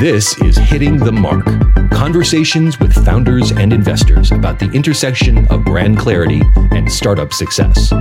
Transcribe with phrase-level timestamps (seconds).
[0.00, 1.44] This is Hitting the Mark
[1.90, 7.92] conversations with founders and investors about the intersection of brand clarity and startup success.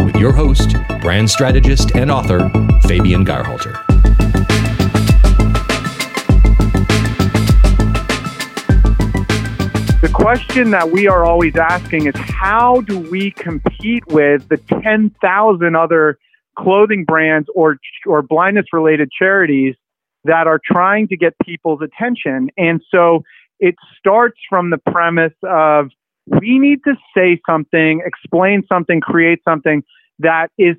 [0.00, 2.50] With your host, brand strategist and author,
[2.82, 3.72] Fabian Geyrhalter.
[10.02, 15.74] The question that we are always asking is how do we compete with the 10,000
[15.74, 16.18] other
[16.58, 19.76] clothing brands or or blindness related charities
[20.28, 22.48] that are trying to get people's attention.
[22.56, 23.24] And so
[23.60, 25.88] it starts from the premise of
[26.26, 29.82] we need to say something, explain something, create something
[30.18, 30.76] that is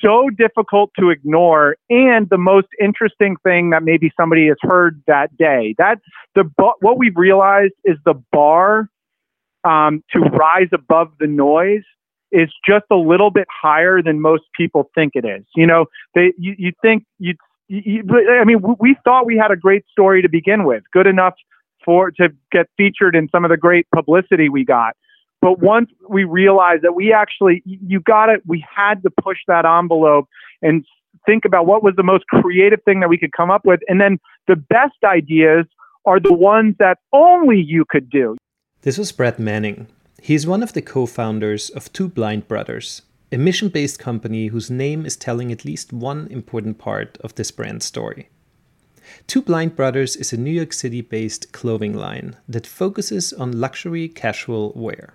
[0.00, 5.36] so difficult to ignore and the most interesting thing that maybe somebody has heard that
[5.36, 5.74] day.
[5.78, 5.98] That
[6.34, 8.88] the what we've realized is the bar
[9.64, 11.84] um, to rise above the noise
[12.32, 15.44] is just a little bit higher than most people think it is.
[15.54, 17.38] You know, they you, think you think
[17.72, 21.34] I mean, we thought we had a great story to begin with, good enough
[21.84, 24.96] for to get featured in some of the great publicity we got.
[25.40, 29.64] But once we realized that we actually, you got it, we had to push that
[29.64, 30.28] envelope
[30.60, 30.84] and
[31.26, 33.80] think about what was the most creative thing that we could come up with.
[33.88, 35.66] And then the best ideas
[36.04, 38.36] are the ones that only you could do.
[38.82, 39.88] This was Brad Manning.
[40.20, 43.02] He's one of the co founders of Two Blind Brothers,
[43.32, 47.50] a mission based company whose name is telling at least one important part of this
[47.50, 48.28] brand story.
[49.26, 54.06] Two Blind Brothers is a New York City based clothing line that focuses on luxury
[54.06, 55.14] casual wear.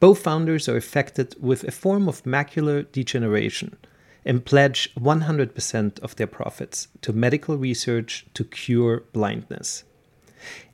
[0.00, 3.76] Both founders are affected with a form of macular degeneration
[4.24, 9.84] and pledge 100% of their profits to medical research to cure blindness.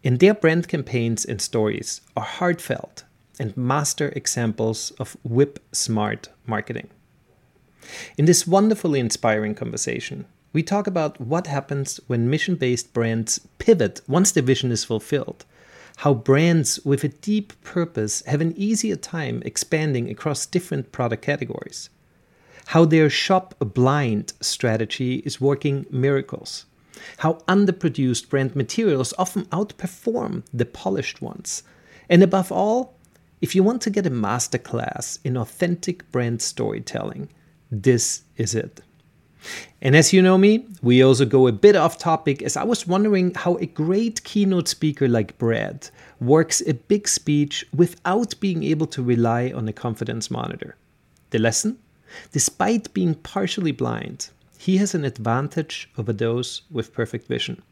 [0.02, 3.04] And their brand campaigns and stories are heartfelt
[3.38, 6.88] and master examples of whip smart marketing.
[8.16, 14.00] In this wonderfully inspiring conversation, we talk about what happens when mission based brands pivot
[14.08, 15.44] once their vision is fulfilled,
[15.98, 21.90] how brands with a deep purpose have an easier time expanding across different product categories,
[22.66, 26.66] how their shop blind strategy is working miracles,
[27.18, 31.62] how underproduced brand materials often outperform the polished ones,
[32.08, 32.97] and above all,
[33.40, 37.28] if you want to get a masterclass in authentic brand storytelling,
[37.70, 38.80] this is it.
[39.80, 42.86] And as you know me, we also go a bit off topic as I was
[42.86, 45.88] wondering how a great keynote speaker like Brad
[46.20, 50.76] works a big speech without being able to rely on a confidence monitor.
[51.30, 51.78] The lesson?
[52.32, 57.62] Despite being partially blind, he has an advantage over those with perfect vision.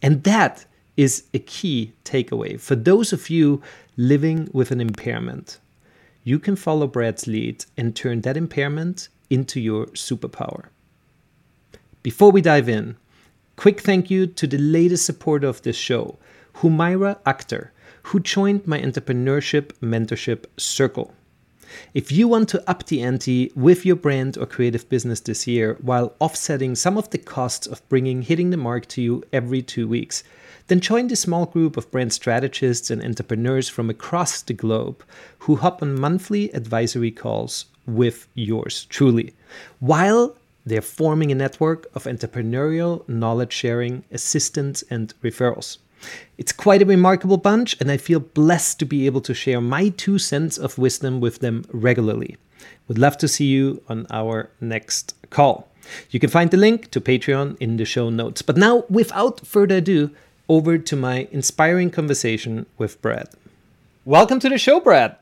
[0.00, 0.64] And that
[0.96, 3.62] is a key takeaway for those of you
[3.96, 5.58] living with an impairment.
[6.24, 10.66] You can follow Brad's lead and turn that impairment into your superpower.
[12.02, 12.96] Before we dive in,
[13.56, 16.18] quick thank you to the latest supporter of this show,
[16.56, 17.70] Humaira Akhtar,
[18.04, 21.14] who joined my entrepreneurship mentorship circle.
[21.94, 25.78] If you want to up the ante with your brand or creative business this year
[25.80, 29.88] while offsetting some of the costs of bringing hitting the mark to you every two
[29.88, 30.22] weeks,
[30.66, 35.02] then join the small group of brand strategists and entrepreneurs from across the globe
[35.40, 39.34] who hop on monthly advisory calls with yours truly,
[39.80, 45.78] while they're forming a network of entrepreneurial knowledge sharing, assistance, and referrals.
[46.38, 49.90] It's quite a remarkable bunch, and I feel blessed to be able to share my
[49.90, 52.36] two cents of wisdom with them regularly.
[52.88, 55.68] Would love to see you on our next call.
[56.10, 58.42] You can find the link to Patreon in the show notes.
[58.42, 60.10] But now, without further ado,
[60.52, 63.30] over to my inspiring conversation with Brad.
[64.04, 65.16] Welcome to the show, Brad.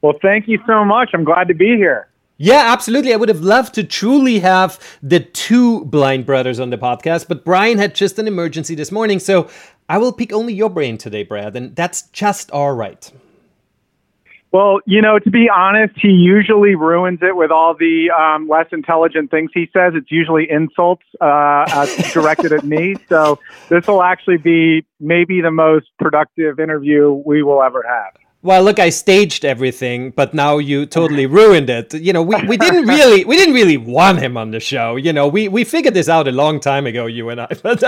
[0.00, 1.10] Well, thank you so much.
[1.12, 2.08] I'm glad to be here.
[2.38, 3.12] Yeah, absolutely.
[3.12, 7.44] I would have loved to truly have the two blind brothers on the podcast, but
[7.44, 9.50] Brian had just an emergency this morning, so
[9.90, 13.12] I will pick only your brain today, Brad, and that's just all right.
[14.54, 18.66] Well, you know, to be honest, he usually ruins it with all the um, less
[18.70, 19.94] intelligent things he says.
[19.96, 22.94] It's usually insults uh, directed at me.
[23.08, 28.14] So this will actually be maybe the most productive interview we will ever have.
[28.42, 31.92] Well, look, I staged everything, but now you totally ruined it.
[31.92, 34.94] You know, we, we didn't really we didn't really want him on the show.
[34.94, 37.48] You know, we we figured this out a long time ago, you and I.
[37.62, 37.82] But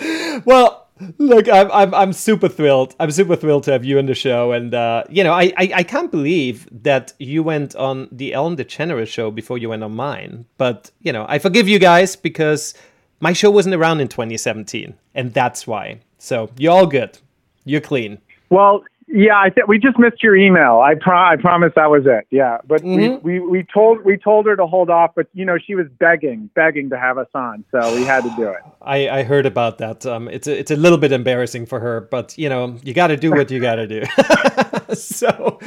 [0.46, 0.87] well,
[1.18, 2.94] Look, I'm, I'm I'm super thrilled.
[2.98, 5.70] I'm super thrilled to have you on the show, and uh, you know, I, I,
[5.76, 9.94] I can't believe that you went on the Ellen DeGeneres show before you went on
[9.94, 10.46] mine.
[10.56, 12.74] But you know, I forgive you guys because
[13.20, 16.00] my show wasn't around in 2017, and that's why.
[16.18, 17.18] So you're all good.
[17.64, 18.18] You're clean.
[18.50, 20.80] Well, Yeah, I think we just missed your email.
[20.80, 22.26] I pro- I promise that was it.
[22.30, 23.24] Yeah, but mm-hmm.
[23.26, 25.86] we, we we told we told her to hold off, but you know she was
[25.98, 28.58] begging begging to have us on, so we had to do it.
[28.82, 30.04] I, I heard about that.
[30.04, 33.06] Um, it's a, it's a little bit embarrassing for her, but you know you got
[33.06, 34.02] to do what you got to do.
[34.94, 35.58] so,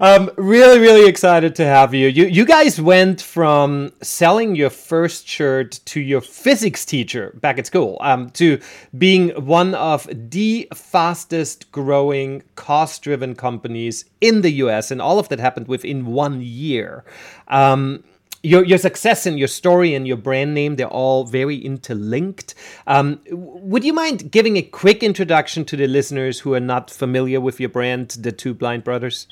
[0.00, 2.08] um, really really excited to have you.
[2.08, 7.66] You you guys went from selling your first shirt to your physics teacher back at
[7.66, 8.60] school, um, to
[8.98, 15.30] being one of the fastest growing cost driven companies in the US, and all of
[15.30, 17.04] that happened within one year.
[17.48, 18.04] Um,
[18.46, 22.54] your, your success and your story and your brand name, they're all very interlinked.
[22.86, 27.40] Um, would you mind giving a quick introduction to the listeners who are not familiar
[27.40, 29.26] with your brand, the Two Blind Brothers?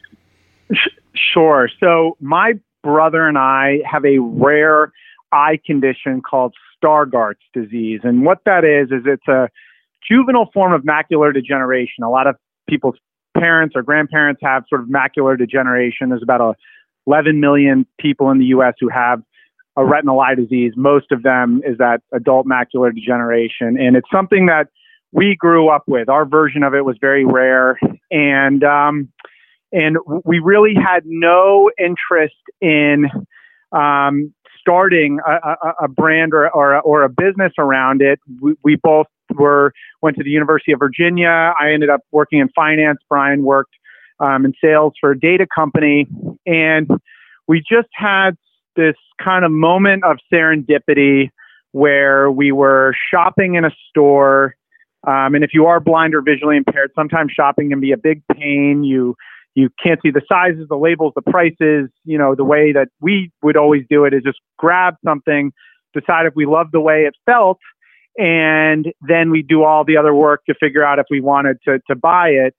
[1.33, 1.69] Sure.
[1.79, 4.93] So, my brother and I have a rare
[5.33, 8.01] eye condition called Stargardt's disease.
[8.03, 9.49] And what that is, is it's a
[10.09, 12.03] juvenile form of macular degeneration.
[12.03, 12.35] A lot of
[12.69, 12.97] people's
[13.37, 16.09] parents or grandparents have sort of macular degeneration.
[16.09, 16.57] There's about
[17.07, 18.75] 11 million people in the U.S.
[18.81, 19.23] who have
[19.77, 20.73] a retinal eye disease.
[20.77, 24.69] Most of them is that adult macular degeneration, and it's something that
[25.13, 26.09] we grew up with.
[26.09, 27.79] Our version of it was very rare,
[28.11, 29.13] and um,
[29.73, 33.07] and we really had no interest in
[33.73, 38.19] um, starting a, a, a brand or, or, or a business around it.
[38.41, 41.53] We, we both were went to the University of Virginia.
[41.61, 42.99] I ended up working in finance.
[43.09, 43.75] Brian worked
[44.21, 46.07] um, in sales for a data company,
[46.47, 46.89] and
[47.47, 48.33] we just had
[48.77, 51.31] this kind of moment of serendipity
[51.73, 54.55] where we were shopping in a store.
[55.07, 58.23] Um, and if you are blind or visually impaired, sometimes shopping can be a big
[58.33, 58.85] pain.
[58.85, 59.17] You
[59.55, 61.89] you can't see the sizes, the labels, the prices.
[62.05, 65.53] You know, the way that we would always do it is just grab something,
[65.93, 67.59] decide if we love the way it felt,
[68.17, 71.81] and then we do all the other work to figure out if we wanted to,
[71.89, 72.55] to buy it.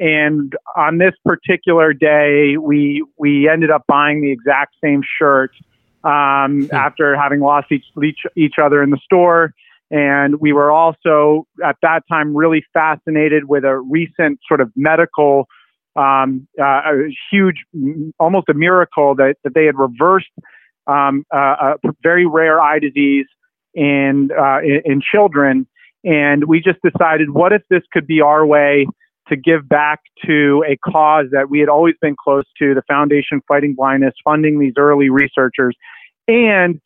[0.00, 5.52] And on this particular day, we we ended up buying the exact same shirt
[6.04, 6.74] um, hmm.
[6.74, 9.52] after having lost each, each each other in the store.
[9.90, 15.48] And we were also at that time really fascinated with a recent sort of medical,
[15.96, 17.64] um, uh, a huge,
[18.20, 20.30] almost a miracle that, that they had reversed
[20.86, 23.26] um, uh, a very rare eye disease
[23.74, 25.66] in, uh, in, in children.
[26.04, 28.86] And we just decided, what if this could be our way
[29.30, 33.40] to give back to a cause that we had always been close to, the Foundation
[33.48, 35.74] Fighting Blindness, funding these early researchers,
[36.28, 36.80] and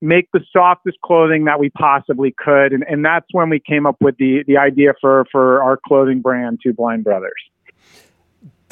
[0.00, 2.72] make the softest clothing that we possibly could.
[2.72, 6.20] And, and that's when we came up with the, the idea for, for our clothing
[6.20, 7.32] brand, Two Blind Brothers.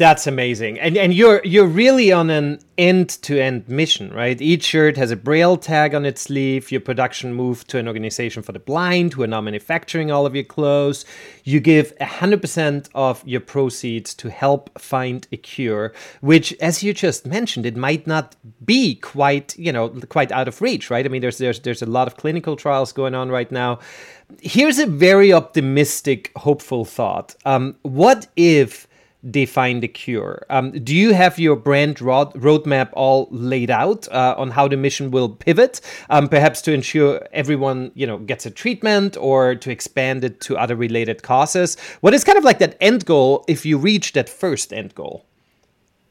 [0.03, 0.81] That's amazing.
[0.81, 4.41] And and you're you're really on an end-to-end mission, right?
[4.43, 6.73] Each shirt has a braille tag on its sleeve.
[6.73, 10.35] Your production moved to an organization for the blind who are now manufacturing all of
[10.35, 11.05] your clothes.
[11.45, 17.25] You give 100% of your proceeds to help find a cure, which as you just
[17.25, 18.35] mentioned, it might not
[18.65, 21.07] be quite, you know, quite out of reach, right?
[21.07, 23.79] I mean, there's there's there's a lot of clinical trials going on right now.
[24.41, 27.37] Here's a very optimistic, hopeful thought.
[27.45, 28.89] Um, what if
[29.31, 30.45] define the cure.
[30.51, 34.77] Um, do you have your brand road roadmap all laid out uh, on how the
[34.77, 35.81] mission will pivot,
[36.11, 40.57] um, perhaps to ensure everyone you know gets a treatment or to expand it to
[40.57, 41.77] other related causes?
[42.01, 45.25] What is kind of like that end goal if you reach that first end goal?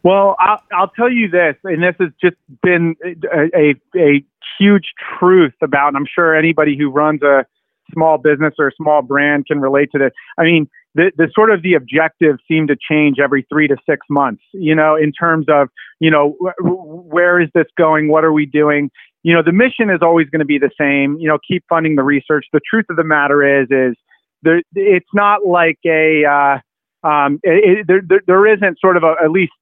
[0.03, 4.25] Well, I'll, I'll tell you this, and this has just been a, a, a
[4.57, 7.45] huge truth about, and I'm sure anybody who runs a
[7.93, 10.11] small business or a small brand can relate to this.
[10.37, 14.05] I mean, the, the sort of the objectives seem to change every three to six
[14.09, 15.69] months, you know, in terms of,
[15.99, 18.09] you know, where is this going?
[18.09, 18.89] What are we doing?
[19.23, 21.95] You know, the mission is always going to be the same, you know, keep funding
[21.95, 22.45] the research.
[22.51, 23.95] The truth of the matter is, is
[24.41, 29.03] there, it's not like a, uh, um, it, it, there, there, there isn't sort of
[29.03, 29.53] a, at least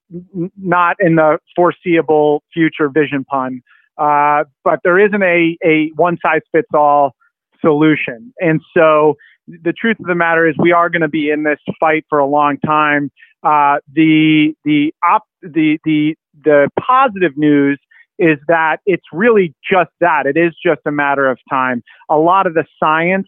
[0.58, 3.62] not in the foreseeable future vision pun,
[3.98, 7.16] uh, but there isn't a, a one size fits all
[7.62, 8.34] solution.
[8.40, 9.16] And so
[9.64, 12.20] the truth of the matter is we are going to be in this fight for
[12.20, 13.12] a long time.
[13.44, 17.80] Uh, the the op, the the the positive news
[18.18, 20.26] is that it's really just that.
[20.26, 21.82] It is just a matter of time.
[22.10, 23.28] A lot of the science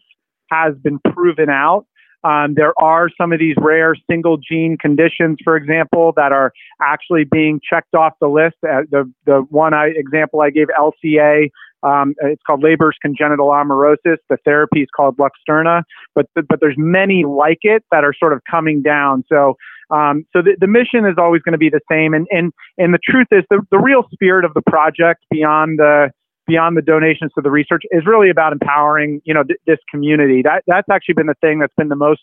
[0.50, 1.86] has been proven out.
[2.24, 7.24] Um, there are some of these rare single gene conditions, for example, that are actually
[7.24, 8.56] being checked off the list.
[8.62, 11.50] Uh, the the one I, example I gave, LCA,
[11.82, 14.18] um, it's called Leber's congenital amaurosis.
[14.28, 15.82] The therapy is called Luxturna,
[16.14, 19.24] but but there's many like it that are sort of coming down.
[19.28, 19.56] So
[19.90, 22.14] um, so the, the mission is always going to be the same.
[22.14, 26.10] And and and the truth is the, the real spirit of the project beyond the
[26.46, 30.42] beyond the donations to the research is really about empowering you know th- this community.
[30.42, 32.22] That that's actually been the thing that's been the most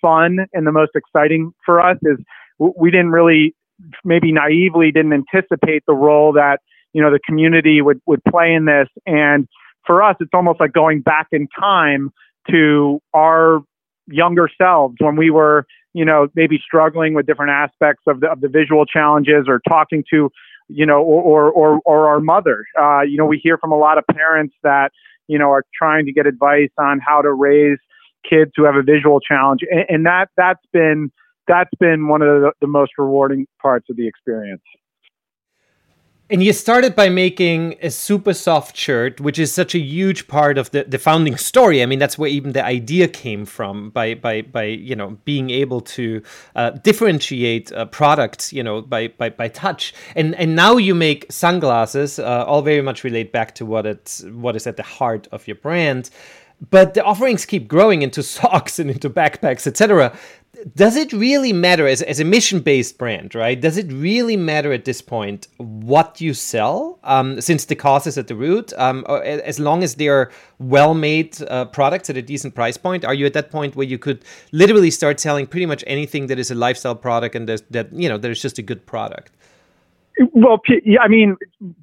[0.00, 2.18] fun and the most exciting for us is
[2.58, 3.54] we didn't really
[4.04, 6.60] maybe naively didn't anticipate the role that
[6.92, 8.88] you know the community would would play in this.
[9.06, 9.46] And
[9.86, 12.10] for us it's almost like going back in time
[12.50, 13.60] to our
[14.08, 18.40] younger selves when we were you know maybe struggling with different aspects of the of
[18.40, 20.30] the visual challenges or talking to
[20.68, 22.64] you know or or or, our mother.
[22.80, 24.90] Uh, you know we hear from a lot of parents that
[25.28, 27.78] you know are trying to get advice on how to raise
[28.28, 29.60] kids who have a visual challenge.
[29.70, 31.10] And, and that that's been
[31.48, 34.62] that's been one of the, the most rewarding parts of the experience.
[36.28, 40.58] And you started by making a super soft shirt, which is such a huge part
[40.58, 41.84] of the, the founding story.
[41.84, 45.50] I mean, that's where even the idea came from by by by you know being
[45.50, 46.20] able to
[46.56, 49.94] uh, differentiate uh, products, you know, by, by by touch.
[50.16, 54.24] And and now you make sunglasses, uh, all very much relate back to what it's
[54.24, 56.10] what is at the heart of your brand.
[56.70, 60.12] But the offerings keep growing into socks and into backpacks, etc
[60.74, 63.60] does it really matter as, as a mission based brand, right?
[63.60, 68.16] Does it really matter at this point what you sell, um, since the cost is
[68.16, 68.72] at the root?
[68.78, 73.14] Um, as long as they're well made uh, products at a decent price point, are
[73.14, 76.50] you at that point where you could literally start selling pretty much anything that is
[76.50, 79.32] a lifestyle product and that you know that is just a good product?
[80.32, 80.62] Well,
[80.98, 81.36] I mean,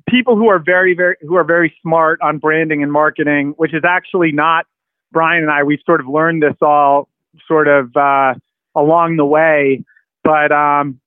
[0.09, 3.83] people who are very, very who are very smart on branding and marketing, which is
[3.87, 4.65] actually not
[5.11, 5.61] Brian and I.
[5.61, 7.07] We've sort of learned this all
[7.47, 7.95] sort of.
[7.95, 8.33] Uh,
[8.75, 9.83] along the way.
[10.23, 10.99] But um,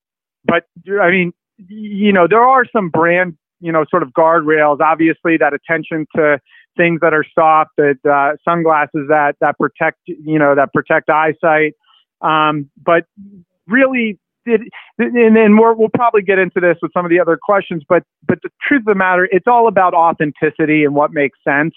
[0.44, 0.64] but
[1.00, 1.32] I mean,
[1.68, 4.80] you know, there are some brand, you know, sort of guardrails.
[4.80, 6.38] Obviously, that attention to
[6.76, 11.74] things that are soft, that uh, sunglasses that that protect, you know, that protect eyesight.
[12.20, 13.04] Um, but
[13.66, 14.60] really, it,
[14.98, 17.82] and then we will probably get into this with some of the other questions.
[17.88, 21.74] But but the truth of the matter, it's all about authenticity and what makes sense,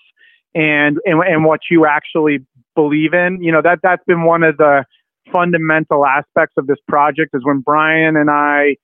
[0.54, 2.40] and and and what you actually
[2.76, 3.42] believe in.
[3.42, 4.86] You know that that's been one of the
[5.32, 8.76] fundamental aspects of this project is when Brian and I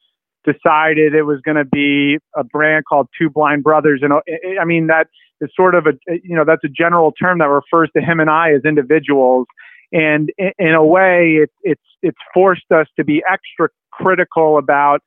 [0.46, 4.02] decided it was going to be a brand called Two Blind Brothers.
[4.04, 4.14] And
[4.60, 5.08] I mean, that
[5.42, 8.30] is sort of a, you know, that's a general term that refers to him and
[8.30, 9.48] I as individuals.
[9.92, 15.02] And in a way, it, it's, it's forced us to be extra critical about,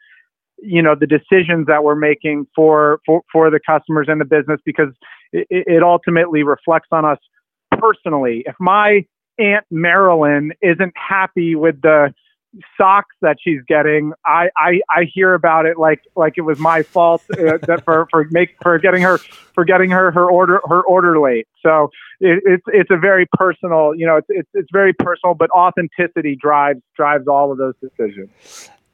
[0.58, 4.60] you know, the decisions that we're making for, for, for the customers and the business
[4.64, 4.92] because
[5.32, 7.18] it, it ultimately reflects on us
[7.72, 8.42] personally.
[8.46, 9.04] If my
[9.38, 12.12] Aunt Marilyn isn't happy with the
[12.76, 16.82] socks that she's getting, I, I, I hear about it like like it was my
[16.82, 20.82] fault uh, that for for make for getting her for getting her her order her
[20.82, 21.46] order late.
[21.62, 21.90] So
[22.20, 26.36] it, it's it's a very personal, you know, it's, it's it's very personal, but authenticity
[26.36, 28.30] drives drives all of those decisions.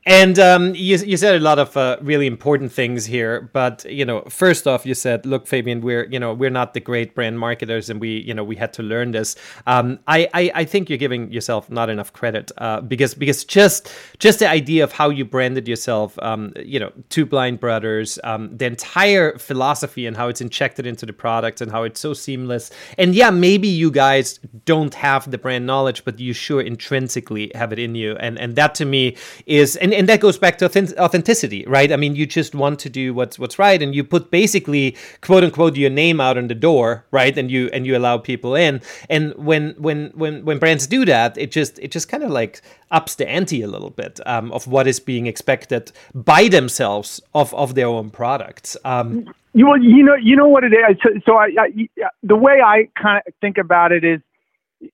[0.07, 4.05] And um, you, you said a lot of uh, really important things here, but you
[4.05, 7.39] know, first off, you said, "Look, Fabian, we're you know we're not the great brand
[7.39, 9.35] marketers, and we you know we had to learn this."
[9.67, 13.91] Um, I, I, I think you're giving yourself not enough credit uh, because because just
[14.19, 18.55] just the idea of how you branded yourself, um, you know, two blind brothers, um,
[18.55, 22.71] the entire philosophy and how it's injected into the product and how it's so seamless.
[22.99, 27.73] And yeah, maybe you guys don't have the brand knowledge, but you sure intrinsically have
[27.73, 30.67] it in you, and and that to me is and and that goes back to
[30.99, 31.93] authenticity, right?
[31.93, 35.45] I mean, you just want to do what's what's right, and you put basically quote
[35.45, 37.37] unquote your name out on the door, right?
[37.37, 38.81] And you and you allow people in.
[39.09, 42.63] And when when when when brands do that, it just it just kind of like
[42.91, 47.55] ups the ante a little bit um, of what is being expected by themselves of
[47.55, 48.77] of their own products.
[48.85, 50.97] Um, you you know you know what it is.
[51.03, 51.89] So, so I, I,
[52.23, 54.21] the way I kind of think about it is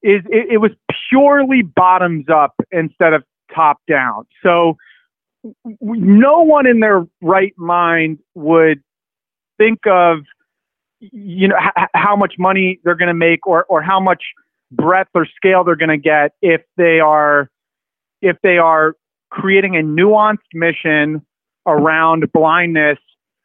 [0.03, 0.71] is it, it was
[1.09, 4.27] purely bottoms up instead of top down.
[4.43, 4.77] So
[5.81, 8.83] no one in their right mind would
[9.59, 10.19] think of
[11.01, 14.23] you know h- how much money they're going to make or or how much
[14.71, 17.51] breadth or scale they're going to get if they are
[18.23, 18.95] if they are
[19.31, 21.25] creating a nuanced mission
[21.67, 22.99] around blindness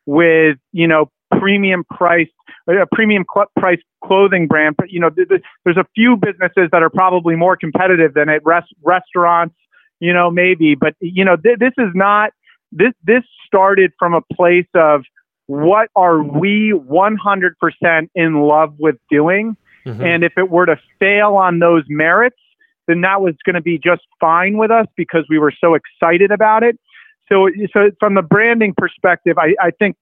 [0.06, 1.10] with you know
[1.40, 2.32] premium priced
[2.68, 4.76] a premium cl- price clothing brand.
[4.78, 8.30] But you know th- th- there's a few businesses that are probably more competitive than
[8.30, 8.42] it.
[8.46, 9.56] Rest- restaurants
[10.00, 12.32] you know, maybe, but you know, th- this is not
[12.72, 12.94] this.
[13.04, 15.04] This started from a place of
[15.48, 20.02] what are we 100% in love with doing, mm-hmm.
[20.02, 22.40] and if it were to fail on those merits,
[22.88, 26.32] then that was going to be just fine with us because we were so excited
[26.32, 26.78] about it.
[27.32, 29.96] So, so from the branding perspective, I, I think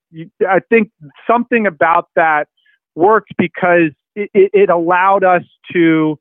[0.48, 0.92] I think
[1.26, 2.48] something about that
[2.96, 6.20] worked because it, it allowed us to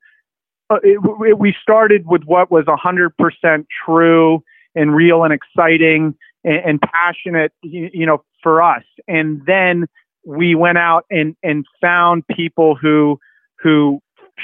[0.69, 4.43] uh, it, it, we started with what was 100% true
[4.75, 8.83] and real and exciting and, and passionate, you, you, know, for us.
[9.07, 9.85] And then
[10.25, 13.19] we went out and, and found people who,
[13.61, 13.99] who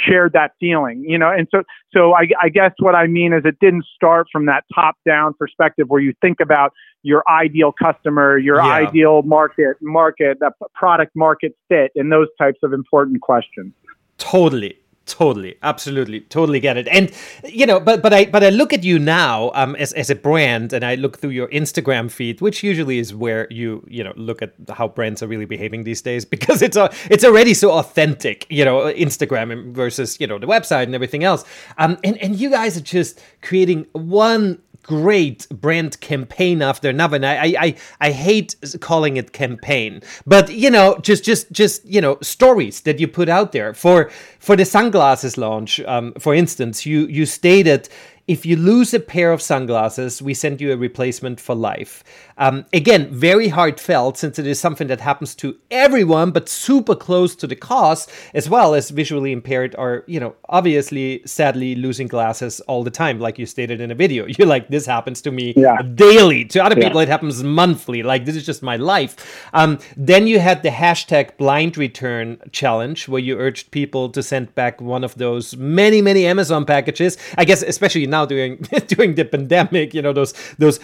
[0.05, 1.31] shared that feeling, you know.
[1.31, 4.65] And so, so I, I guess what I mean is it didn't start from that
[4.73, 8.65] top down perspective where you think about your ideal customer, your yeah.
[8.65, 10.37] ideal market, market,
[10.75, 13.73] product market fit, and those types of important questions.
[14.17, 14.77] Totally
[15.09, 16.87] totally absolutely totally get it.
[16.87, 17.11] And
[17.43, 20.15] you know but but i but i look at you now um as, as a
[20.15, 24.13] brand and i look through your instagram feed which usually is where you you know
[24.15, 27.71] look at how brands are really behaving these days because it's a it's already so
[27.71, 31.43] authentic you know instagram versus you know the website and everything else.
[31.77, 37.17] Um and and you guys are just creating one great brand campaign after another.
[37.17, 42.01] And I, I, I hate calling it campaign, but you know, just, just, just you
[42.01, 45.79] know, stories that you put out there for for the sunglasses launch.
[45.81, 47.87] Um, for instance, you you stated
[48.29, 52.03] if you lose a pair of sunglasses, we send you a replacement for life.
[52.37, 57.35] Um, again, very heartfelt since it is something that happens to everyone, but super close
[57.37, 62.59] to the cause, as well as visually impaired are, you know, obviously, sadly, losing glasses
[62.61, 64.27] all the time, like you stated in a video.
[64.37, 65.81] You're like, this happens to me yeah.
[65.81, 66.45] daily.
[66.45, 68.03] To other people, it happens monthly.
[68.03, 69.49] Like, this is just my life.
[69.53, 74.53] Um, then you had the hashtag blind return challenge, where you urged people to send
[74.53, 77.17] back one of those many, many Amazon packages.
[77.35, 78.57] I guess, especially now now during
[78.87, 79.93] during the pandemic.
[79.93, 80.79] You know those those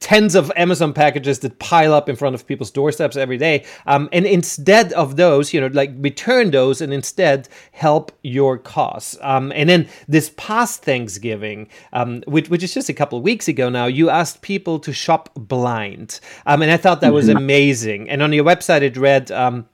[0.00, 3.64] tens of Amazon packages that pile up in front of people's doorsteps every day.
[3.86, 9.18] Um, and instead of those, you know, like return those and instead help your cause.
[9.22, 13.48] Um, and then this past Thanksgiving, um, which which is just a couple of weeks
[13.48, 17.36] ago now, you asked people to shop blind, um, and I thought that was mm-hmm.
[17.36, 18.10] amazing.
[18.10, 19.30] And on your website, it read.
[19.30, 19.66] Um,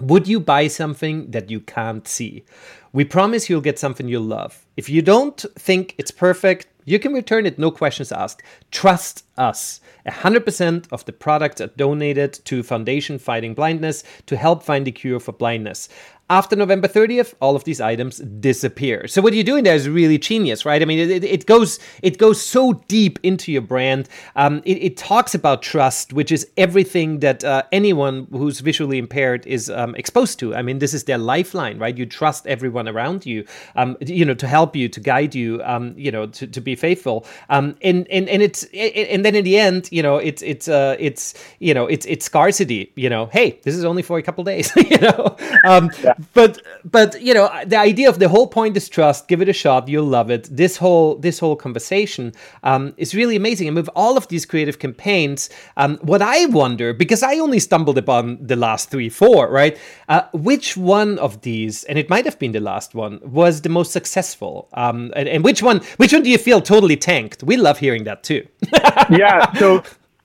[0.00, 2.44] would you buy something that you can't see?
[2.92, 4.64] We promise you'll get something you'll love.
[4.78, 8.44] If you don't think it's perfect, you can return it, no questions asked.
[8.70, 9.80] Trust us.
[10.06, 15.18] 100% of the products are donated to Foundation Fighting Blindness to help find a cure
[15.18, 15.88] for blindness
[16.30, 19.06] after November 30th, all of these items disappear.
[19.06, 20.82] So what you're doing there is really genius, right?
[20.82, 24.08] I mean, it, it goes it goes so deep into your brand.
[24.36, 29.46] Um, it, it, talks about trust, which is everything that uh, anyone who's visually impaired
[29.46, 30.54] is um, exposed to.
[30.54, 31.96] I mean, this is their lifeline, right?
[31.96, 33.44] You trust everyone around you,
[33.76, 36.74] um, you know, to help you, to guide you, um, you know, to, to be
[36.74, 37.26] faithful.
[37.48, 40.96] Um, and and and it's and then in the end, you know, it's it's uh,
[40.98, 42.92] it's you know, it's it's scarcity.
[42.96, 44.70] You know, hey, this is only for a couple days.
[44.90, 45.36] you know.
[45.64, 45.90] Um,
[46.34, 49.52] but but you know the idea of the whole point is trust give it a
[49.52, 50.48] shot you'll love it.
[50.50, 53.68] This whole this whole conversation um, is really amazing.
[53.68, 57.98] And with all of these creative campaigns um, what i wonder because i only stumbled
[57.98, 59.78] upon the last three four right?
[60.08, 63.68] Uh, which one of these and it might have been the last one was the
[63.68, 64.68] most successful?
[64.74, 67.42] Um, and, and which one which one do you feel totally tanked?
[67.42, 68.46] We love hearing that too.
[69.10, 69.82] Yeah so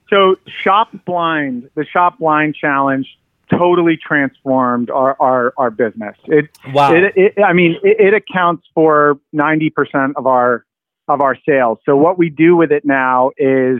[0.09, 3.17] so shop blind the shop blind challenge
[3.49, 6.15] totally transformed our, our, our business.
[6.25, 6.93] It, wow.
[6.93, 10.65] It, it, I mean, it, it accounts for 90% of our,
[11.07, 11.79] of our sales.
[11.85, 13.79] So what we do with it now is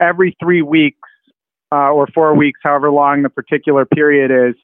[0.00, 1.08] every three weeks
[1.72, 4.54] uh, or four weeks, however long the particular period is,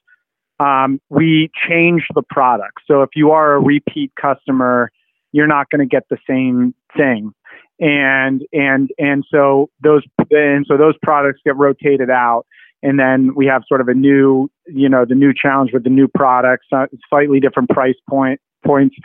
[0.59, 2.79] um, we change the product.
[2.87, 4.91] So if you are a repeat customer,
[5.31, 7.33] you're not going to get the same thing.
[7.79, 12.45] And and and so those and so those products get rotated out
[12.83, 15.89] and then we have sort of a new, you know, the new challenge with the
[15.89, 18.95] new products, uh, slightly different price point points.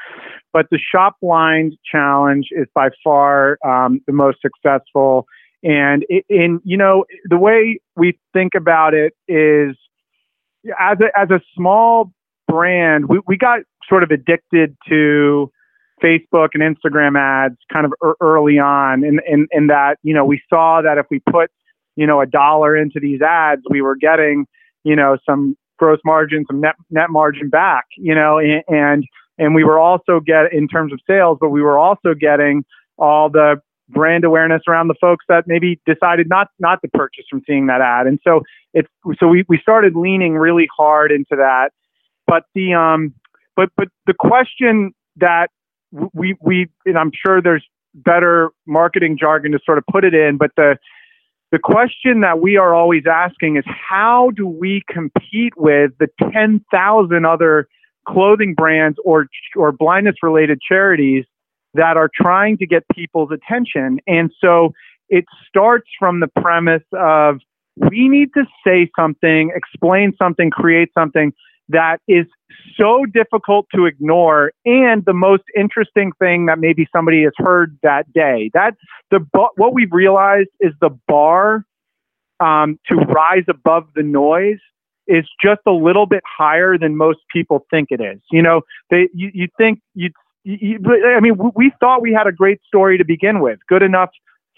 [0.53, 5.27] But the shop blind challenge is by far um, the most successful.
[5.62, 9.77] And in you know the way we think about it is
[10.79, 12.12] as a as a small
[12.47, 15.51] brand, we, we got sort of addicted to
[16.03, 20.41] Facebook and Instagram ads kind of early on, in, in, in that you know we
[20.49, 21.51] saw that if we put
[21.99, 24.47] you know, a dollar into these ads, we were getting,
[24.85, 29.05] you know, some gross margin, some net net margin back, you know, and
[29.37, 32.65] and we were also get in terms of sales, but we were also getting
[32.99, 37.43] all the brand awareness around the folks that maybe decided not not to purchase from
[37.49, 38.07] seeing that ad.
[38.07, 38.43] And so
[38.75, 41.71] it's so we, we started leaning really hard into that.
[42.29, 43.13] But the um
[43.57, 45.49] but but the question that
[46.13, 50.37] we we and I'm sure there's better marketing jargon to sort of put it in,
[50.37, 50.79] but the
[51.51, 57.25] the question that we are always asking is how do we compete with the 10,000
[57.25, 57.69] other
[58.07, 61.25] clothing brands or or blindness related charities
[61.75, 63.99] that are trying to get people's attention?
[64.07, 64.73] And so
[65.09, 67.39] it starts from the premise of
[67.91, 71.33] we need to say something explain something create something
[71.69, 72.27] that is
[72.77, 78.11] so difficult to ignore and the most interesting thing that maybe somebody has heard that
[78.13, 78.75] day that
[79.11, 79.21] the
[79.57, 81.65] what we've realized is the bar
[82.41, 84.59] um, to rise above the noise
[85.07, 88.21] is just a little bit higher than most people think it is.
[88.31, 90.11] You know, they you, you think you,
[90.45, 90.79] you
[91.17, 94.11] I mean we thought we had a great story to begin with, good enough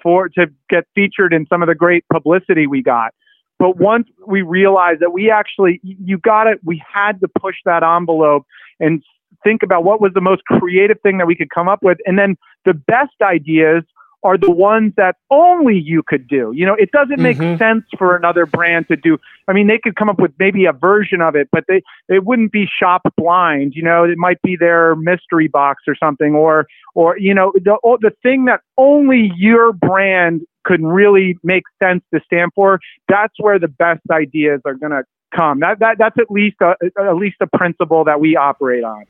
[0.03, 3.15] for to get featured in some of the great publicity we got.
[3.61, 7.83] But once we realized that we actually you got it, we had to push that
[7.85, 8.47] envelope
[8.81, 9.03] and
[9.45, 12.19] think about what was the most creative thing that we could come up with and
[12.19, 13.85] then the best ideas
[14.23, 16.53] are the ones that only you could do.
[16.55, 17.57] You know, it doesn't make mm-hmm.
[17.57, 19.17] sense for another brand to do.
[19.49, 22.25] I mean, they could come up with maybe a version of it, but they it
[22.25, 23.73] wouldn't be shop blind.
[23.75, 27.79] You know, it might be their mystery box or something, or or you know, the
[28.03, 32.81] the thing that only your brand could really make sense to stand for.
[33.09, 35.61] That's where the best ideas are going to come.
[35.61, 39.05] That that that's at least a, at least a principle that we operate on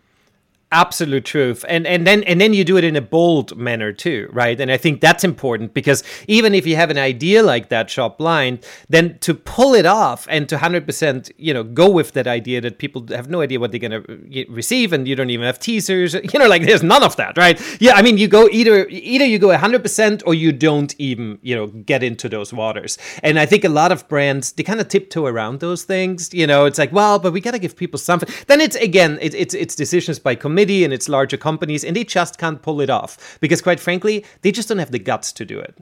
[0.72, 1.64] absolute truth.
[1.68, 4.60] And and then and then you do it in a bold manner too right?
[4.60, 8.18] And i think that's important because even if you have an idea like that shop
[8.18, 12.60] blind then to pull it off and to 100% you know go with that idea
[12.60, 15.58] that people have no idea what they're going to receive and you don't even have
[15.58, 17.60] teasers you know like there's none of that right?
[17.80, 21.54] Yeah i mean you go either either you go 100% or you don't even you
[21.56, 22.98] know get into those waters.
[23.22, 26.46] And i think a lot of brands they kind of tiptoe around those things you
[26.46, 26.64] know?
[26.66, 28.28] It's like well but we got to give people something.
[28.46, 31.96] Then it's again it, it's it's decisions by committee committee and it's larger companies, and
[31.96, 35.32] they just can't pull it off because, quite frankly, they just don't have the guts
[35.32, 35.74] to do it.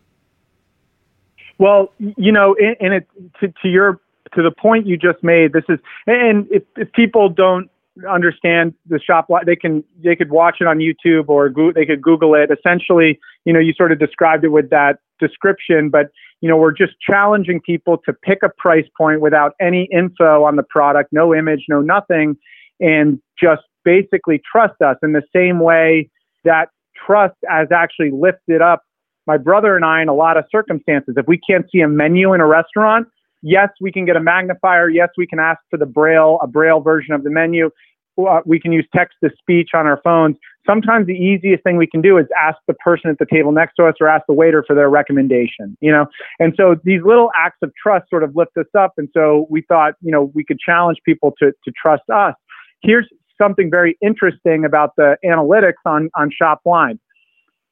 [1.58, 3.08] Well, you know, and it
[3.40, 4.00] to, to your
[4.34, 5.52] to the point you just made.
[5.52, 7.70] This is, and if, if people don't
[8.08, 12.00] understand the shop they can they could watch it on youtube or go, they could
[12.00, 16.48] google it essentially you know you sort of described it with that description but you
[16.48, 20.62] know we're just challenging people to pick a price point without any info on the
[20.62, 22.36] product no image no nothing
[22.78, 26.10] and just basically trust us in the same way
[26.44, 26.68] that
[27.06, 28.82] trust has actually lifted up
[29.26, 31.14] my brother and I in a lot of circumstances.
[31.16, 33.08] If we can't see a menu in a restaurant,
[33.42, 34.90] yes, we can get a magnifier.
[34.90, 37.70] Yes, we can ask for the braille, a braille version of the menu.
[38.18, 40.36] Uh, we can use text to speech on our phones.
[40.66, 43.76] Sometimes the easiest thing we can do is ask the person at the table next
[43.76, 46.06] to us or ask the waiter for their recommendation, you know?
[46.38, 48.92] And so these little acts of trust sort of lift us up.
[48.98, 52.34] And so we thought, you know, we could challenge people to, to trust us.
[52.82, 56.98] Here's something very interesting about the analytics on, on Shop Blind.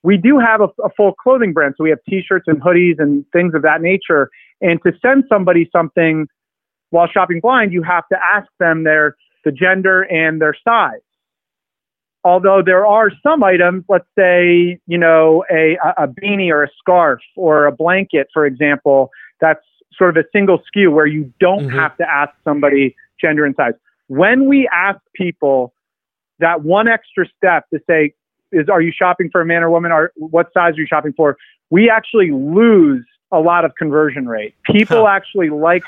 [0.03, 3.25] We do have a, a full clothing brand, so we have T-shirts and hoodies and
[3.33, 4.31] things of that nature.
[4.61, 6.29] And to send somebody something
[6.91, 11.01] while shopping blind, you have to ask them their the gender and their size.
[12.25, 17.21] Although there are some items, let's say you know a, a beanie or a scarf
[17.37, 19.65] or a blanket, for example, that's
[19.97, 21.77] sort of a single SKU where you don't mm-hmm.
[21.77, 23.75] have to ask somebody gender and size
[24.09, 25.73] when we ask people
[26.39, 28.15] that one extra step to say,
[28.53, 31.13] is are you shopping for a man or woman or what size are you shopping
[31.17, 31.37] for?
[31.71, 34.55] We actually lose a lot of conversion rate.
[34.65, 35.09] People huh.
[35.09, 35.83] actually like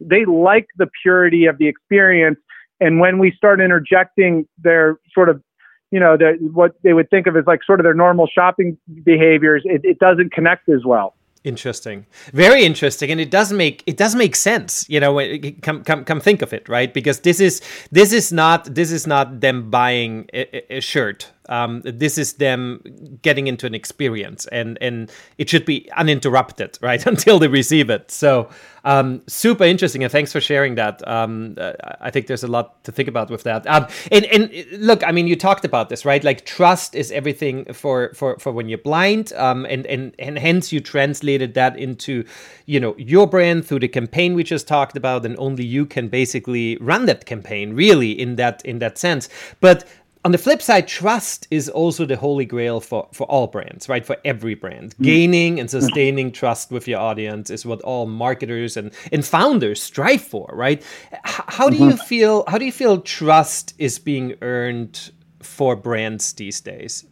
[0.00, 2.38] they like the purity of the experience
[2.80, 5.42] and when we start interjecting their sort of
[5.90, 8.76] you know the, what they would think of as like sort of their normal shopping
[9.02, 13.98] behaviors it, it doesn't connect as well Interesting, very interesting, and it does make it
[13.98, 14.88] does make sense.
[14.88, 15.20] You know,
[15.60, 16.92] come come come think of it, right?
[16.92, 17.60] Because this is
[17.92, 22.80] this is not this is not them buying a, a shirt um, this is them
[23.22, 28.10] getting into an experience, and and it should be uninterrupted, right, until they receive it.
[28.10, 28.48] So
[28.84, 31.06] um, super interesting, and thanks for sharing that.
[31.08, 33.66] Um, uh, I think there's a lot to think about with that.
[33.66, 36.22] Um, and and look, I mean, you talked about this, right?
[36.22, 40.70] Like trust is everything for for for when you're blind, um, and and and hence
[40.72, 42.24] you translated that into,
[42.66, 46.08] you know, your brand through the campaign we just talked about, and only you can
[46.08, 49.30] basically run that campaign, really, in that in that sense.
[49.60, 49.84] But
[50.24, 54.06] on the flip side, trust is also the holy grail for, for all brands, right?
[54.06, 54.96] For every brand.
[54.96, 55.04] Mm.
[55.04, 60.22] Gaining and sustaining trust with your audience is what all marketers and, and founders strive
[60.22, 60.82] for, right?
[61.12, 61.90] H- how do mm-hmm.
[61.90, 65.10] you feel how do you feel trust is being earned
[65.40, 67.04] for brands these days?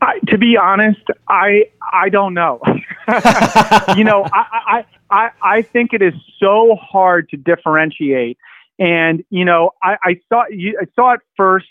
[0.00, 2.60] I, to be honest, I I don't know.
[3.96, 8.38] you know, I, I I I think it is so hard to differentiate
[8.78, 11.66] and you know, I, I saw I saw it first.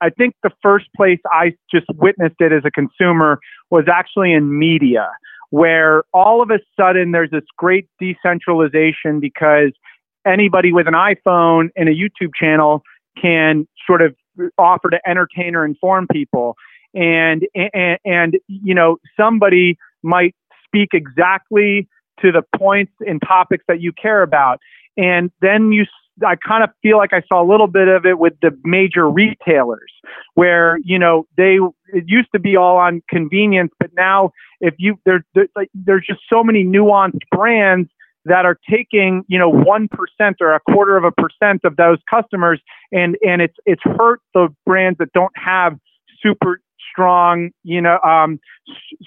[0.00, 4.58] I think the first place I just witnessed it as a consumer was actually in
[4.58, 5.10] media,
[5.50, 9.72] where all of a sudden there's this great decentralization because
[10.26, 12.82] anybody with an iPhone and a YouTube channel
[13.20, 14.14] can sort of
[14.58, 16.56] offer to entertain or inform people.
[16.94, 20.34] And, and, and you know, somebody might
[20.64, 21.88] speak exactly
[22.20, 24.60] to the points and topics that you care about.
[24.96, 25.84] And then you
[26.26, 29.08] I kind of feel like I saw a little bit of it with the major
[29.08, 29.92] retailers
[30.34, 34.98] where, you know, they, it used to be all on convenience, but now if you,
[35.04, 37.88] there, there like, there's just so many nuanced brands
[38.28, 41.98] that are taking you know one percent or a quarter of a percent of those
[42.08, 42.60] customers,
[42.92, 45.78] and and it's it's hurt the brands that don't have
[46.22, 48.38] super strong you know um,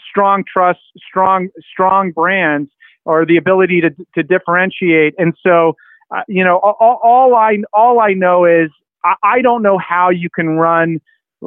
[0.09, 2.71] strong trust, strong strong brands,
[3.05, 5.13] or the ability to to differentiate.
[5.17, 5.75] And so
[6.15, 8.69] uh, you know all, all I all I know is
[9.03, 10.99] I, I don't know how you can run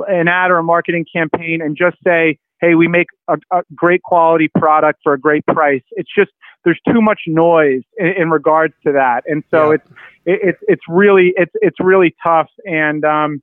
[0.08, 4.02] an ad or a marketing campaign and just say hey, we make a, a, great
[4.02, 5.82] quality product for a great price.
[5.92, 6.30] It's just
[6.64, 9.74] there's too much noise in, in regards to that, and so yeah.
[9.74, 9.90] it's
[10.24, 12.48] it, it's really it's it's really tough.
[12.64, 13.42] And um,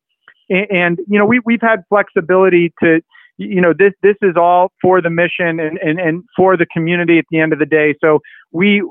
[0.50, 3.02] and, and you know we we've had flexibility to
[3.42, 7.18] you know this this is all for the mission and, and and for the community
[7.18, 7.96] at the end of the day.
[8.02, 8.20] So
[8.52, 8.84] we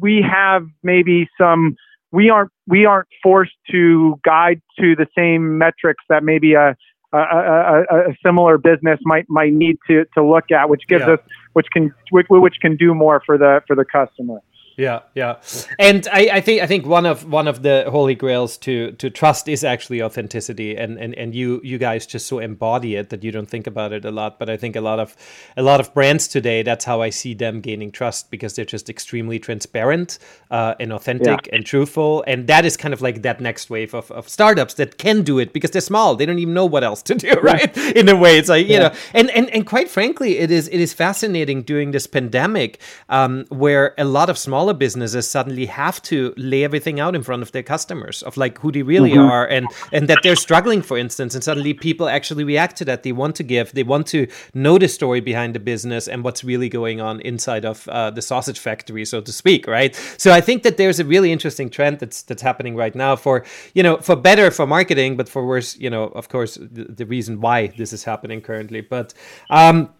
[0.00, 1.76] we have maybe some
[2.12, 6.76] we aren't we aren't forced to guide to the same metrics that maybe a
[7.12, 11.14] a, a, a, similar business might might need to to look at, which gives yeah.
[11.14, 11.20] us
[11.52, 14.40] which can which, which can do more for the for the customer.
[14.76, 15.36] Yeah, yeah,
[15.78, 19.08] and I, I think I think one of one of the holy grails to to
[19.08, 23.24] trust is actually authenticity, and and and you you guys just so embody it that
[23.24, 24.38] you don't think about it a lot.
[24.38, 25.16] But I think a lot of
[25.56, 28.90] a lot of brands today, that's how I see them gaining trust because they're just
[28.90, 30.18] extremely transparent
[30.50, 31.54] uh, and authentic yeah.
[31.54, 34.98] and truthful, and that is kind of like that next wave of, of startups that
[34.98, 37.74] can do it because they're small, they don't even know what else to do, right?
[37.96, 38.88] In a way, it's like you yeah.
[38.88, 43.46] know, and and and quite frankly, it is it is fascinating during this pandemic um,
[43.48, 47.42] where a lot of small smaller businesses suddenly have to lay everything out in front
[47.42, 49.30] of their customers of like who they really mm-hmm.
[49.30, 53.02] are and and that they're struggling for instance and suddenly people actually react to that.
[53.04, 56.42] They want to give they want to know the story behind the business and what's
[56.42, 59.94] really going on inside of uh, the sausage factory so to speak right?
[60.18, 63.44] So i think that there's a really interesting trend that's that's happening right now for
[63.74, 67.06] you know for better for marketing but for worse you know of course the, the
[67.06, 68.80] reason why this is happening currently.
[68.80, 69.14] But
[69.60, 69.90] um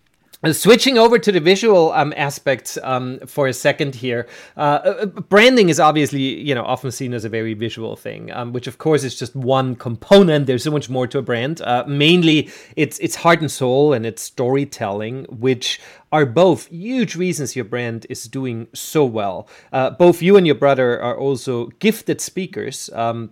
[0.53, 5.69] switching over to the visual um, aspects um, for a second here, uh, uh, branding
[5.69, 9.03] is obviously you know often seen as a very visual thing, um, which of course
[9.05, 10.47] is just one component.
[10.47, 11.61] There's so much more to a brand.
[11.63, 15.81] Uh, mainly, it's it's heart and soul and it's storytelling, which
[16.13, 19.49] are both huge reasons your brand is doing so well.
[19.73, 22.91] Uh, both you and your brother are also gifted speakers.
[22.93, 23.31] Um,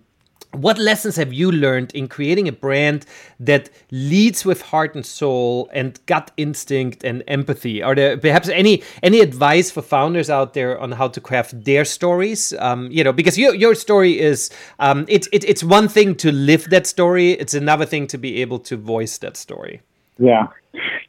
[0.55, 3.05] what lessons have you learned in creating a brand
[3.39, 7.81] that leads with heart and soul and gut instinct and empathy?
[7.81, 11.85] Are there perhaps any any advice for founders out there on how to craft their
[11.85, 12.53] stories?
[12.59, 16.31] Um, you know because your, your story is um, it, it, it's one thing to
[16.31, 19.81] live that story it's another thing to be able to voice that story.
[20.17, 20.47] Yeah.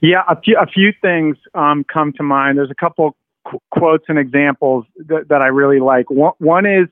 [0.01, 2.59] Yeah a few, a few things um, come to mind.
[2.59, 6.11] There's a couple qu- quotes and examples that, that i really like.
[6.11, 6.89] One, one is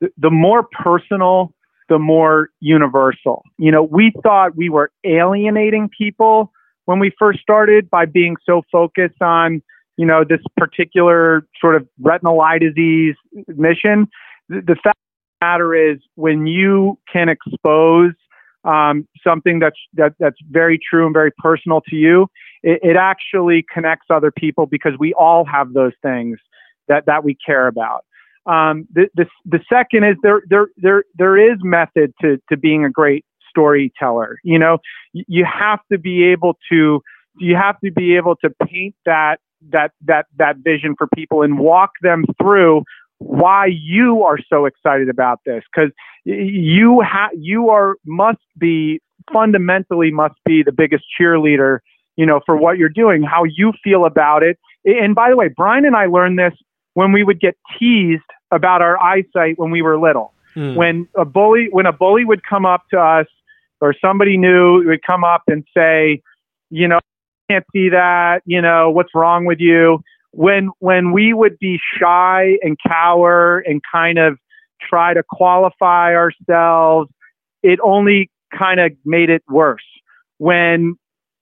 [0.00, 1.53] the, the more personal
[1.88, 3.42] the more universal.
[3.58, 6.52] You know, we thought we were alienating people
[6.86, 9.62] when we first started by being so focused on,
[9.96, 13.14] you know, this particular sort of retinal eye disease
[13.48, 14.08] mission.
[14.48, 18.12] The, fact of the matter is, when you can expose
[18.64, 22.28] um, something that's that, that's very true and very personal to you,
[22.62, 26.38] it, it actually connects other people because we all have those things
[26.88, 28.04] that that we care about.
[28.46, 32.84] Um, the, the, the second is there, there, there, there is method to, to being
[32.84, 34.38] a great storyteller.
[34.44, 34.78] You know,
[35.12, 37.00] you have to be able to,
[37.38, 39.38] you have to be able to paint that,
[39.70, 42.82] that, that, that vision for people and walk them through
[43.18, 45.62] why you are so excited about this.
[45.74, 45.90] Cause
[46.24, 49.00] you have, you are, must be
[49.32, 51.78] fundamentally must be the biggest cheerleader,
[52.16, 54.58] you know, for what you're doing, how you feel about it.
[54.84, 56.52] And by the way, Brian and I learned this
[56.94, 60.32] when we would get teased about our eyesight when we were little.
[60.54, 60.74] Hmm.
[60.74, 63.26] When a bully when a bully would come up to us
[63.80, 66.22] or somebody new would come up and say,
[66.70, 70.02] you know, I can't see that, you know, what's wrong with you?
[70.30, 74.38] When when we would be shy and cower and kind of
[74.80, 77.10] try to qualify ourselves,
[77.62, 79.84] it only kind of made it worse.
[80.38, 80.96] When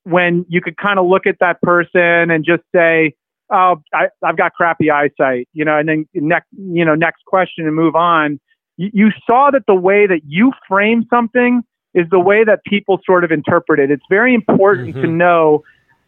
[0.05, 3.15] when you could kind of look at that person and just say,
[3.53, 7.67] oh, I, have got crappy eyesight, you know, and then next, you know, next question
[7.67, 8.41] and move on.
[8.77, 11.63] You, you saw that the way that you frame something
[11.95, 13.91] is the way that people sort of interpret it.
[13.91, 15.03] It's very important mm-hmm.
[15.03, 15.63] to know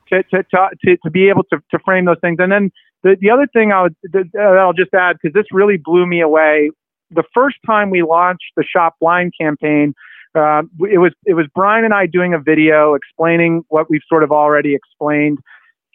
[0.09, 2.37] to, to, to, to, be able to, to frame those things.
[2.39, 2.71] And then
[3.03, 6.21] the, the other thing I would, that I'll just add, because this really blew me
[6.21, 6.71] away.
[7.11, 9.95] The first time we launched the Shop Blind campaign,
[10.35, 14.25] uh, it was it was Brian and I doing a video explaining what we've sort
[14.25, 15.39] of already explained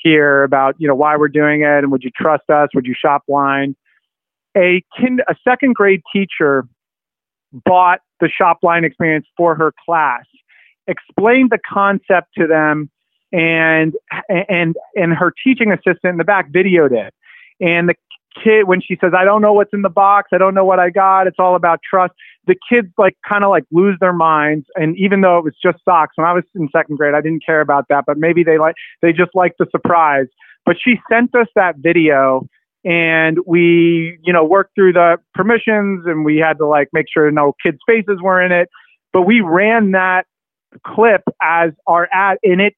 [0.01, 2.69] here about you know why we're doing it and would you trust us?
[2.73, 3.75] Would you shop blind?
[4.57, 6.67] A kind, a second grade teacher
[7.65, 10.25] bought the shop blind experience for her class,
[10.87, 12.89] explained the concept to them,
[13.31, 13.93] and
[14.29, 17.13] and and her teaching assistant in the back videoed it.
[17.61, 17.95] And the
[18.43, 20.29] kid when she says, "I don't know what's in the box.
[20.33, 21.27] I don't know what I got.
[21.27, 22.13] It's all about trust."
[22.47, 25.83] The kids like kind of like lose their minds, and even though it was just
[25.83, 28.57] socks, when I was in second grade, I didn't care about that, but maybe they
[28.57, 30.27] like they just like the surprise.
[30.65, 32.47] But she sent us that video
[32.85, 37.29] and we you know worked through the permissions and we had to like make sure
[37.31, 38.69] no kids faces were in it
[39.11, 40.25] but we ran that
[40.85, 42.73] clip as our ad and it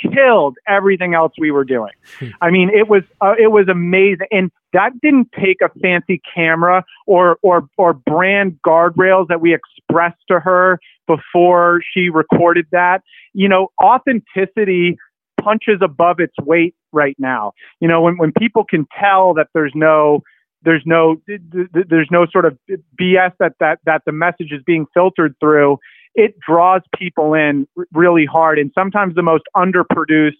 [0.00, 2.28] killed everything else we were doing hmm.
[2.42, 6.84] i mean it was uh, it was amazing and that didn't take a fancy camera
[7.06, 13.02] or or or brand guardrails that we expressed to her before she recorded that
[13.32, 14.96] you know authenticity
[15.40, 17.52] punches above its weight right now.
[17.80, 20.22] You know, when, when people can tell that there's no
[20.62, 22.58] there's no there's no sort of
[23.00, 25.78] BS that that that the message is being filtered through,
[26.14, 28.58] it draws people in really hard.
[28.58, 30.32] And sometimes the most underproduced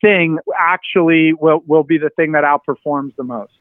[0.00, 3.52] thing actually will will be the thing that outperforms the most.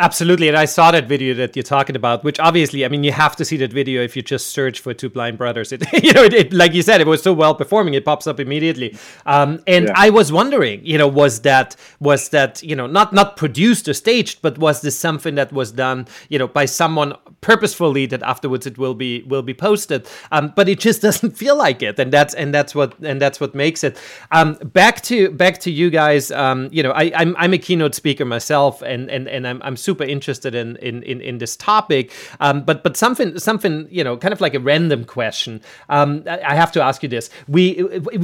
[0.00, 3.12] Absolutely, and I saw that video that you're talking about, which obviously, I mean, you
[3.12, 5.72] have to see that video if you just search for two blind brothers.
[5.72, 8.26] It, you know, it, it, like you said, it was so well performing, it pops
[8.26, 8.96] up immediately.
[9.26, 9.92] Um, and yeah.
[9.94, 13.92] I was wondering, you know, was that was that you know not not produced or
[13.92, 18.66] staged, but was this something that was done, you know, by someone purposefully that afterwards
[18.66, 20.08] it will be will be posted?
[20.32, 23.38] Um, but it just doesn't feel like it, and that's and that's what and that's
[23.38, 24.00] what makes it.
[24.32, 26.30] Um, back to back to you guys.
[26.30, 29.76] Um, you know, I, I'm I'm a keynote speaker myself, and and and I'm I'm
[29.76, 32.12] super super interested in in in, in this topic.
[32.46, 35.60] Um, but but something something you know, kind of like a random question.
[35.88, 37.62] Um, I have to ask you this: we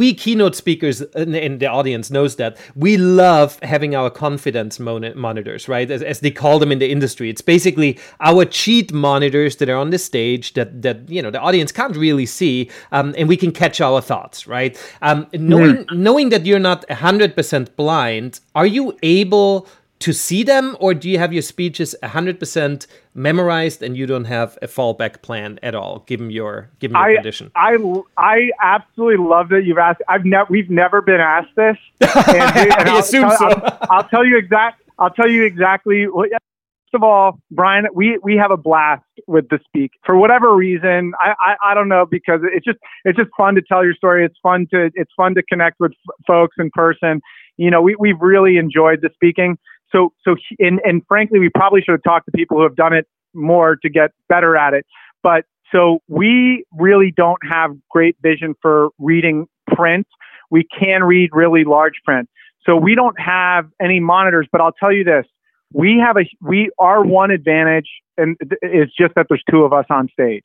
[0.03, 5.17] we keynote speakers in, in the audience knows that we love having our confidence mon-
[5.17, 5.91] monitors, right?
[5.91, 9.81] As, as they call them in the industry, it's basically our cheat monitors that are
[9.85, 13.37] on the stage that that you know the audience can't really see, um, and we
[13.37, 14.73] can catch our thoughts, right?
[15.03, 15.97] Um, knowing mm.
[16.07, 19.67] knowing that you're not hundred percent blind, are you able
[19.99, 24.59] to see them, or do you have your speeches 100% memorized and you don't have
[24.61, 27.51] a fallback plan at all, given your given your I, condition?
[27.57, 27.77] I
[28.19, 30.03] I absolutely love that you've asked.
[30.09, 31.77] I've never we've never been asked this.
[32.27, 33.47] And, and I assume I'll, so.
[33.47, 34.83] I'll, I'll, tell you exact.
[34.99, 36.07] I'll tell you exactly.
[36.07, 41.13] First of all, Brian, we we have a blast with the speak for whatever reason.
[41.21, 44.25] I, I I don't know because it's just it's just fun to tell your story.
[44.25, 47.21] It's fun to it's fun to connect with f- folks in person.
[47.57, 49.57] You know, we we've really enjoyed the speaking
[49.93, 52.93] so so and and frankly, we probably should have talked to people who have done
[52.93, 54.87] it more to get better at it.
[55.23, 60.07] But so we really don't have great vision for reading print.
[60.51, 62.29] We can read really large print.
[62.65, 65.25] So we don't have any monitors, but I'll tell you this.
[65.73, 69.87] We have a we our one advantage and is just that there's two of us
[69.91, 70.45] on stage.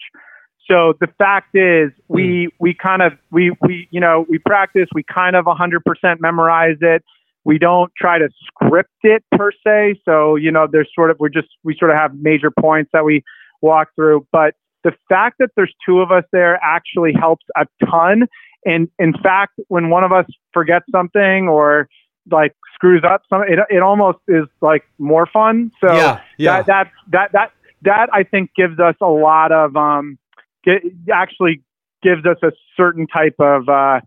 [0.70, 2.64] So the fact is we hmm.
[2.64, 5.82] we kind of we we you know we practice we kind of 100%
[6.20, 7.04] memorize it
[7.44, 10.00] we don't try to script it per se.
[10.06, 13.04] So, you know, there's sort of, we're just, we sort of have major points that
[13.04, 13.24] we
[13.62, 14.28] walk through.
[14.32, 18.28] But the fact that there's two of us there actually helps a ton.
[18.64, 21.88] And in fact, when one of us forgets something or
[22.30, 25.72] like screws up some, it, it almost is like more fun.
[25.84, 26.62] So yeah, yeah.
[26.62, 27.52] That, that, that, that,
[27.84, 30.20] that I think gives us a lot of, um,
[30.64, 31.64] get, actually
[32.04, 34.02] gives us a certain type of, uh,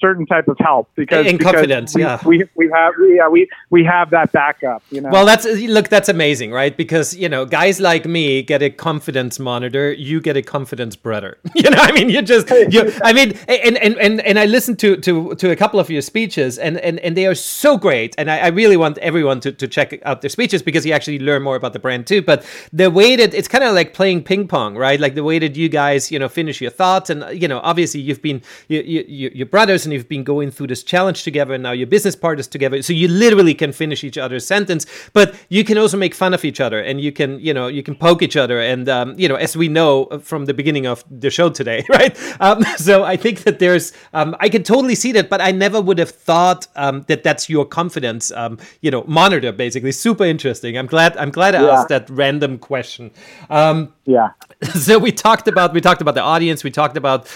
[0.00, 2.20] certain type of help because in because confidence we, yeah.
[2.24, 5.10] we, we have yeah we we have that backup you know?
[5.10, 6.76] Well that's look that's amazing right?
[6.76, 11.38] Because you know guys like me get a confidence monitor you get a confidence brother
[11.54, 14.78] you know i mean you just you i mean and and and, and i listened
[14.78, 18.14] to to to a couple of your speeches and and and they are so great
[18.18, 21.18] and i, I really want everyone to, to check out their speeches because you actually
[21.18, 24.22] learn more about the brand too but the way that it's kind of like playing
[24.22, 24.98] ping pong right?
[25.00, 28.00] Like the way that you guys you know finish your thoughts and you know obviously
[28.00, 31.62] you've been you, you, your brother and you've been going through this challenge together and
[31.62, 32.80] now your business partners together.
[32.82, 36.44] So you literally can finish each other's sentence but you can also make fun of
[36.44, 39.28] each other and you can you know you can poke each other and um, you
[39.28, 42.16] know as we know from the beginning of the show today right?
[42.40, 45.80] Um, so i think that there's um, i can totally see that but i never
[45.80, 49.92] would have thought um, that that's your confidence um, you know monitor basically.
[49.92, 50.76] Super interesting.
[50.78, 51.70] I'm glad i'm glad i yeah.
[51.70, 53.10] asked that random question.
[53.50, 54.30] Um, yeah
[54.74, 57.28] so we talked about we talked about the audience we talked about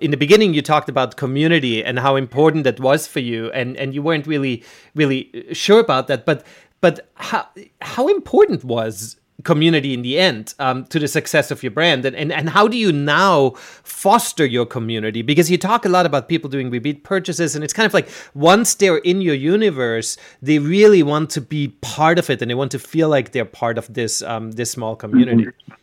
[0.00, 3.76] in the beginning you talked about community and how important that was for you and
[3.76, 4.62] and you weren't really
[4.94, 6.46] really sure about that but
[6.80, 7.46] but how
[7.80, 12.04] how important was community in the end um, to the success of your brand?
[12.04, 13.50] And, and and how do you now
[13.82, 15.22] foster your community?
[15.22, 18.08] Because you talk a lot about people doing repeat purchases and it's kind of like
[18.34, 22.54] once they're in your universe they really want to be part of it and they
[22.54, 25.44] want to feel like they're part of this um, this small community.
[25.44, 25.74] mm-hmm.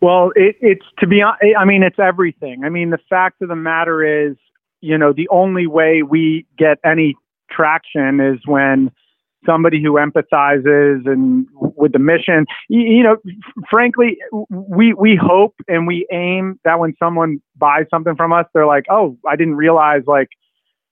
[0.00, 3.48] Well it, it's to be honest, i mean it's everything i mean the fact of
[3.48, 4.36] the matter is
[4.80, 7.14] you know, the only way we get any
[7.50, 8.90] traction is when
[9.46, 12.46] somebody who empathizes and with the mission.
[12.68, 13.16] You, you know,
[13.68, 14.18] frankly,
[14.50, 18.84] we we hope and we aim that when someone buys something from us, they're like,
[18.90, 20.28] "Oh, I didn't realize like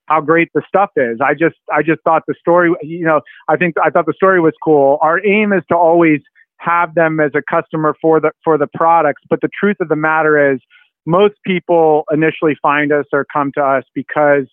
[0.07, 1.19] how great the stuff is.
[1.23, 4.41] I just I just thought the story, you know, I think I thought the story
[4.41, 4.97] was cool.
[5.01, 6.21] Our aim is to always
[6.59, 9.95] have them as a customer for the for the products, but the truth of the
[9.95, 10.59] matter is
[11.05, 14.45] most people initially find us or come to us because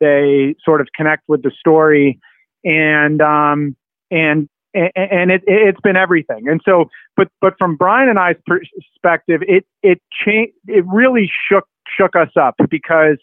[0.00, 2.20] they sort of connect with the story
[2.64, 3.74] and um
[4.10, 6.48] and and it, it's been everything.
[6.48, 10.52] And so, but but from Brian and I's perspective, it it changed.
[10.68, 11.66] It really shook
[11.98, 13.16] shook us up because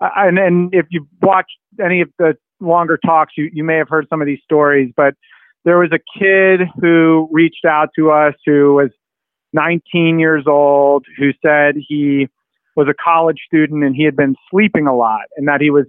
[0.00, 4.06] and and if you've watched any of the longer talks, you you may have heard
[4.08, 4.92] some of these stories.
[4.96, 5.14] But
[5.64, 8.90] there was a kid who reached out to us who was
[9.52, 12.28] 19 years old who said he
[12.76, 15.86] was a college student and he had been sleeping a lot and that he was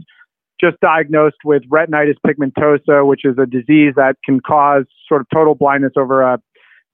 [0.61, 5.55] just diagnosed with retinitis pigmentosa, which is a disease that can cause sort of total
[5.55, 6.39] blindness over a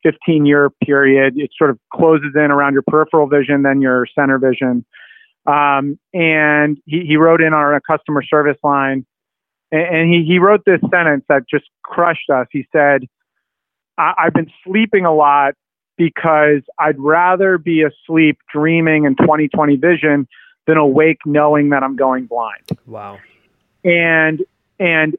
[0.03, 1.33] 15 year period.
[1.37, 4.85] It sort of closes in around your peripheral vision, then your center vision.
[5.45, 9.05] Um, and he, he wrote in on our customer service line,
[9.71, 12.47] and, and he, he wrote this sentence that just crushed us.
[12.51, 13.07] He said,
[13.97, 15.53] I, I've been sleeping a lot
[15.97, 20.27] because I'd rather be asleep dreaming in 2020 vision
[20.67, 22.69] than awake knowing that I'm going blind.
[22.85, 23.19] Wow.
[23.83, 24.43] And
[24.79, 25.15] and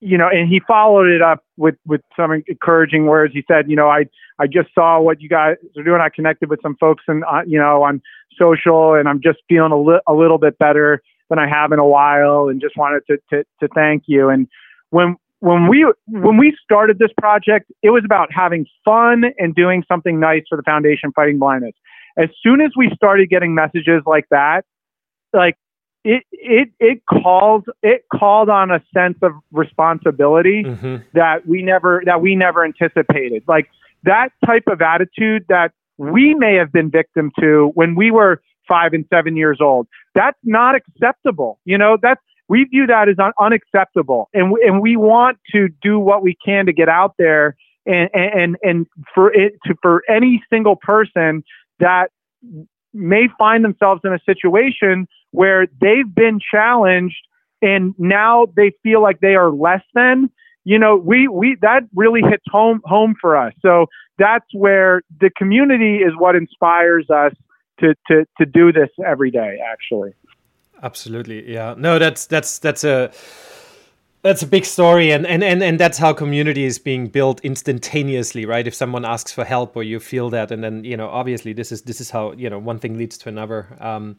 [0.00, 3.34] you know, and he followed it up with with some encouraging words.
[3.34, 4.06] He said, you know, I
[4.38, 6.00] I just saw what you guys are doing.
[6.00, 8.00] I connected with some folks and uh, you know on
[8.38, 11.78] social, and I'm just feeling a, li- a little bit better than I have in
[11.78, 14.28] a while, and just wanted to to, to thank you.
[14.28, 14.46] And
[14.90, 19.82] when when we when we started this project, it was about having fun and doing
[19.88, 21.72] something nice for the foundation fighting blindness.
[22.18, 24.64] As soon as we started getting messages like that,
[25.32, 25.56] like
[26.04, 30.96] it it it called it called on a sense of responsibility mm-hmm.
[31.14, 33.42] that we never that we never anticipated.
[33.48, 33.70] Like
[34.04, 38.92] that type of attitude that we may have been victim to when we were five
[38.92, 39.88] and seven years old.
[40.14, 41.58] That's not acceptable.
[41.64, 45.68] You know, that's we view that as un- unacceptable, and w- and we want to
[45.82, 47.56] do what we can to get out there
[47.86, 51.42] and and and for it to for any single person
[51.78, 52.10] that
[52.92, 57.16] may find themselves in a situation where they've been challenged
[57.62, 60.28] and now they feel like they are less than
[60.64, 63.86] you know we we that really hits home home for us so
[64.18, 67.32] that's where the community is what inspires us
[67.80, 70.12] to to to do this every day actually.
[70.82, 71.74] Absolutely yeah.
[71.76, 73.12] No that's that's that's a
[74.22, 78.44] that's a big story and, and, and, and that's how community is being built instantaneously
[78.44, 78.66] right?
[78.66, 81.72] If someone asks for help or you feel that and then you know obviously this
[81.72, 83.76] is this is how you know one thing leads to another.
[83.80, 84.16] Um,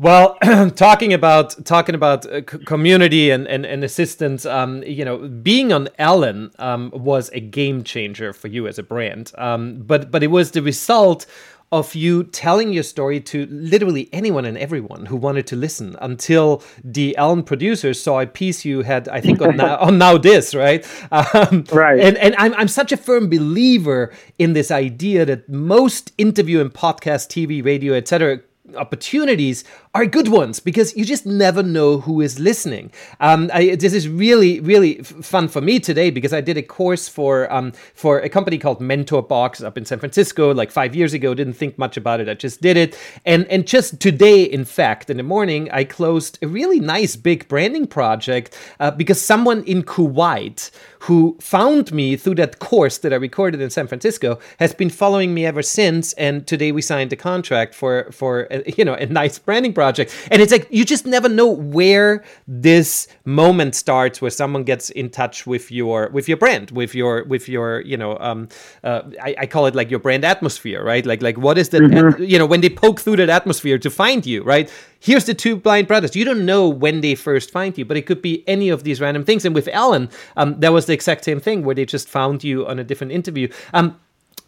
[0.00, 0.38] well,
[0.76, 5.88] talking about talking about uh, community and and, and assistance, um, you know, being on
[5.98, 9.32] Ellen um, was a game changer for you as a brand.
[9.36, 11.26] Um, but but it was the result
[11.70, 16.62] of you telling your story to literally anyone and everyone who wanted to listen until
[16.82, 20.86] the Ellen producers saw a piece you had, I think, on now, on NowThis, right?
[21.12, 22.00] Um, right.
[22.00, 26.72] And, and I'm, I'm such a firm believer in this idea that most interview and
[26.72, 28.40] podcast, TV, radio, etc
[28.76, 29.64] opportunities
[29.94, 32.90] are good ones because you just never know who is listening.
[33.20, 37.08] Um, I, this is really, really fun for me today because I did a course
[37.08, 41.14] for um, for a company called Mentor Box up in San Francisco like five years
[41.14, 41.34] ago.
[41.34, 42.28] Didn't think much about it.
[42.28, 46.38] I just did it, and and just today, in fact, in the morning, I closed
[46.42, 50.70] a really nice big branding project uh, because someone in Kuwait
[51.00, 55.32] who found me through that course that I recorded in San Francisco has been following
[55.32, 56.12] me ever since.
[56.14, 60.08] And today we signed a contract for for a, you know a nice branding project.
[60.32, 65.06] And it's like you just never know where this moment starts, where someone gets in
[65.20, 68.48] touch with your with your brand, with your with your you know um,
[68.82, 71.04] uh, I, I, call it like your brand atmosphere, right?
[71.06, 71.82] Like like what is that?
[71.82, 72.22] Mm-hmm.
[72.32, 74.68] you know when they poke through that atmosphere to find you, right?
[75.00, 76.16] here's the two blind brothers.
[76.16, 79.00] You don't know when they first find you, but it could be any of these
[79.00, 79.44] random things.
[79.44, 82.66] And with Ellen, um, that was the exact same thing where they just found you
[82.66, 83.48] on a different interview.
[83.72, 83.98] Um,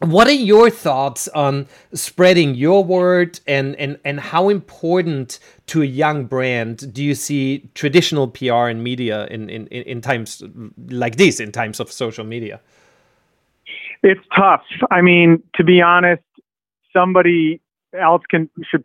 [0.01, 5.87] what are your thoughts on spreading your word and, and, and how important to a
[5.87, 10.43] young brand do you see traditional PR and media in, in, in times
[10.89, 12.61] like this, in times of social media?
[14.03, 14.63] It's tough.
[14.91, 16.23] I mean, to be honest,
[16.97, 17.61] somebody
[17.99, 18.83] else can should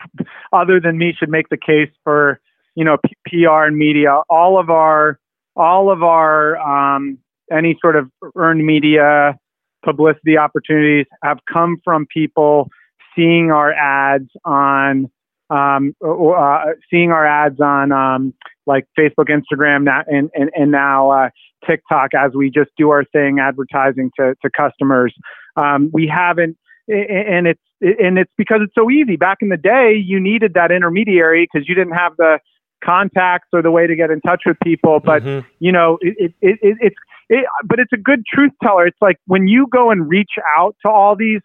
[0.51, 2.41] other than me should make the case for
[2.76, 4.22] you know P- PR and media.
[4.30, 5.20] All of our
[5.55, 7.18] all of our um,
[7.49, 9.39] any sort of earned media
[9.86, 12.69] publicity opportunities have come from people
[13.15, 15.09] seeing our ads on
[15.49, 18.33] um, uh, seeing our ads on um,
[18.65, 21.29] like Facebook, Instagram, and and and now uh,
[21.65, 25.13] TikTok as we just do our thing advertising to to customers.
[25.55, 26.57] Um, we haven't,
[26.88, 29.17] and it's and it's because it's so easy.
[29.17, 32.39] Back in the day, you needed that intermediary because you didn't have the
[32.83, 34.99] contacts or the way to get in touch with people.
[34.99, 35.47] But mm-hmm.
[35.59, 36.95] you know, it, it, it, it's
[37.30, 38.88] it, but it's a good truth teller.
[38.88, 41.41] It's like when you go and reach out to all these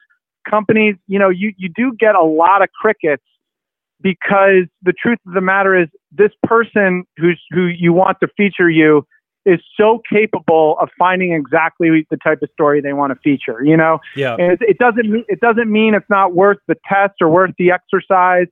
[0.48, 3.22] companies, you know, you you do get a lot of crickets
[4.02, 8.70] because the truth of the matter is this person who's who you want to feature
[8.70, 9.06] you
[9.46, 13.64] is so capable of finding exactly the type of story they want to feature.
[13.64, 14.36] You know, yeah.
[14.38, 17.52] And it, it doesn't mean it doesn't mean it's not worth the test or worth
[17.58, 18.46] the exercise,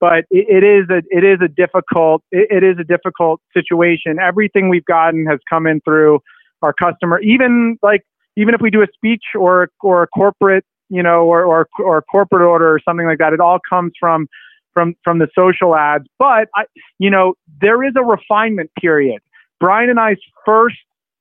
[0.00, 4.18] but it, it is a it is a difficult it is a difficult situation.
[4.20, 6.20] Everything we've gotten has come in through
[6.64, 7.20] our customer.
[7.20, 8.02] Even like
[8.36, 11.98] even if we do a speech or or a corporate you know or or, or
[11.98, 14.28] a corporate order or something like that, it all comes from
[14.72, 16.06] from from the social ads.
[16.18, 16.64] But I,
[16.98, 19.22] you know, there is a refinement period.
[19.60, 20.76] Brian and I's first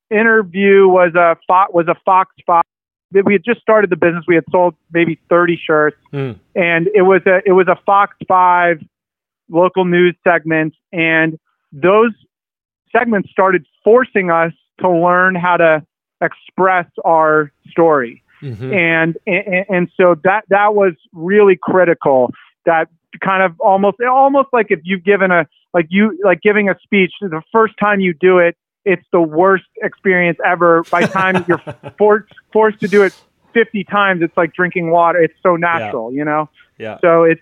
[0.09, 1.37] interview was a
[1.71, 2.63] was a Fox Five.
[3.11, 4.25] We had just started the business.
[4.27, 6.37] We had sold maybe 30 shirts, mm.
[6.55, 8.81] and it was a it was a Fox Five
[9.49, 11.37] local news segment, and
[11.71, 12.11] those
[12.91, 15.85] segments started forcing us to learn how to
[16.21, 18.23] express our story.
[18.41, 18.73] Mm-hmm.
[18.73, 22.31] And, and and so that that was really critical.
[22.65, 22.89] That
[23.21, 27.11] kind of almost almost like if you've given a like you like giving a speech
[27.21, 31.61] the first time you do it it's the worst experience ever by time you're
[31.97, 33.13] forced forced to do it
[33.53, 36.17] 50 times it's like drinking water it's so natural yeah.
[36.17, 37.41] you know yeah so it's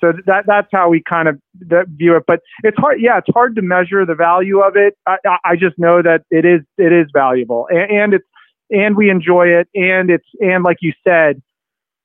[0.00, 1.40] so that that's how we kind of
[1.88, 5.16] view it but it's hard yeah it's hard to measure the value of it i,
[5.44, 8.24] I just know that it is it is valuable and, and it's
[8.70, 11.42] and we enjoy it and it's and like you said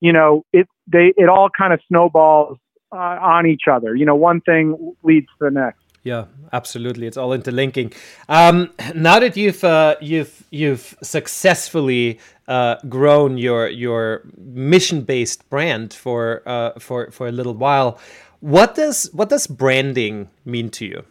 [0.01, 2.57] you know it they it all kind of snowballs
[2.91, 3.95] uh, on each other.
[3.95, 5.83] You know, one thing leads to the next.
[6.03, 7.07] Yeah, absolutely.
[7.07, 7.93] It's all interlinking.
[8.29, 12.19] Um, now that you've uh, you've you've successfully
[12.49, 17.99] uh, grown your your mission based brand for uh, for for a little while,
[18.39, 21.03] what does what does branding mean to you?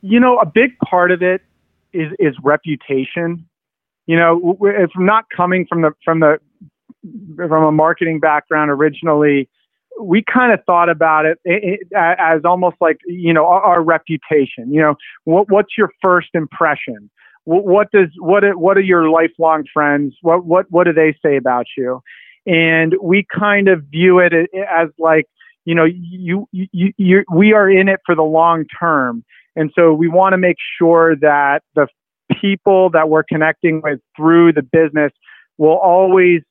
[0.00, 1.42] You know, a big part of it
[1.92, 3.46] is is reputation.
[4.06, 6.38] You know, if not coming from the from the
[7.36, 9.48] from a marketing background originally,
[10.00, 11.38] we kind of thought about it,
[11.94, 14.72] as almost like you know our, our reputation.
[14.72, 14.94] You know,
[15.24, 17.10] what, what's your first impression?
[17.50, 20.14] What, does what what are your lifelong friends?
[20.20, 22.02] What what what do they say about you?
[22.46, 25.24] And we kind of view it as like
[25.64, 29.24] you know you you, you we are in it for the long term,
[29.56, 31.86] and so we want to make sure that the
[32.38, 35.12] people that we're connecting with through the business
[35.56, 36.42] will always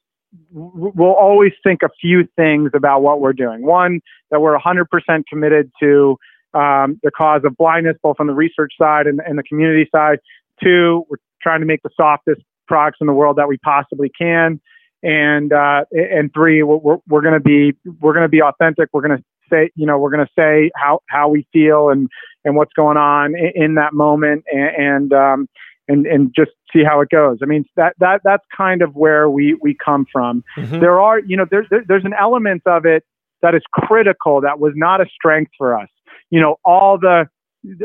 [0.51, 3.63] we'll always think a few things about what we're doing.
[3.63, 4.87] One, that we're 100%
[5.29, 6.17] committed to
[6.53, 10.19] um, the cause of blindness, both on the research side and, and the community side.
[10.63, 14.59] Two, we're trying to make the softest products in the world that we possibly can.
[15.03, 18.89] And uh, and three, we're, we're going to be we're going to be authentic.
[18.93, 22.09] We're going to say you know we're going to say how how we feel and
[22.43, 25.49] and what's going on in, in that moment and, and um,
[25.87, 27.37] and and just see how it goes.
[27.41, 30.43] I mean that that that's kind of where we we come from.
[30.57, 30.79] Mm-hmm.
[30.79, 33.03] There are you know there, there, there's an element of it
[33.41, 35.89] that is critical that was not a strength for us.
[36.29, 37.29] You know all the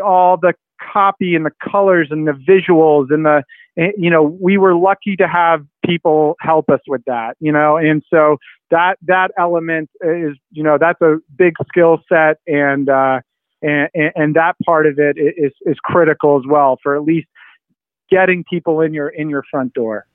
[0.02, 0.54] all the
[0.92, 3.42] copy and the colors and the visuals and the
[3.78, 7.76] eh, you know we were lucky to have people help us with that you know
[7.76, 8.36] and so
[8.70, 13.20] that that element is you know that's a big skill set and uh
[13.62, 17.28] and, and that part of it is is critical as well for at least
[18.10, 20.06] getting people in your in your front door.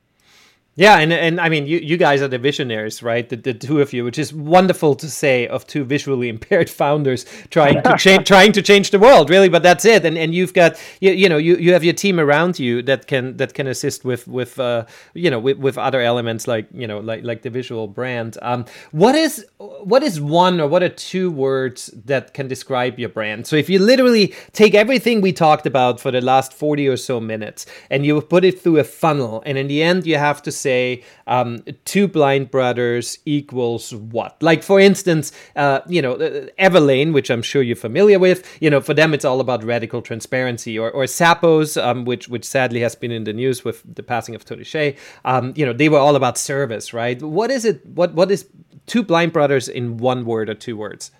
[0.77, 3.27] Yeah, and and I mean, you, you guys are the visionaries, right?
[3.27, 7.25] The, the two of you, which is wonderful to say of two visually impaired founders
[7.49, 9.49] trying to change trying to change the world, really.
[9.49, 10.05] But that's it.
[10.05, 13.07] And and you've got you, you know you, you have your team around you that
[13.07, 16.85] can that can assist with with uh, you know with, with other elements like you
[16.85, 18.37] know like like the visual brand.
[18.43, 23.09] Um, what is what is one or what are two words that can describe your
[23.09, 23.47] brand?
[23.47, 27.19] So if you literally take everything we talked about for the last forty or so
[27.19, 30.51] minutes and you put it through a funnel, and in the end you have to
[30.51, 31.49] say say um,
[31.85, 34.33] two blind brothers equals what?
[34.41, 38.69] Like, for instance, uh, you know, uh, Everlane, which I'm sure you're familiar with, you
[38.69, 42.81] know, for them it's all about radical transparency, or, or Zappos, um, which which sadly
[42.81, 44.95] has been in the news with the passing of Tony Hsieh.
[45.23, 47.21] Um, you know, they were all about service, right?
[47.21, 47.85] What is it?
[47.85, 48.45] What what is
[48.85, 51.11] two blind brothers in one word or two words?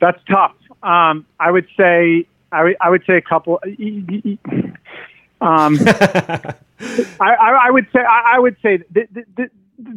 [0.00, 0.54] That's tough.
[0.82, 3.60] Um, I would say I, w- I would say a couple.
[5.40, 6.54] Um, I,
[7.20, 8.78] I, I, would say I, would say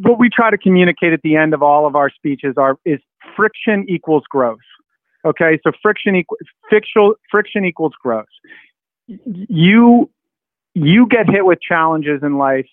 [0.02, 3.00] what we try to communicate at the end of all of our speeches are is
[3.36, 4.58] friction equals growth.
[5.24, 8.26] Okay, so friction equals friction, friction equals growth.
[9.06, 10.10] You
[10.74, 12.68] you get hit with challenges in life,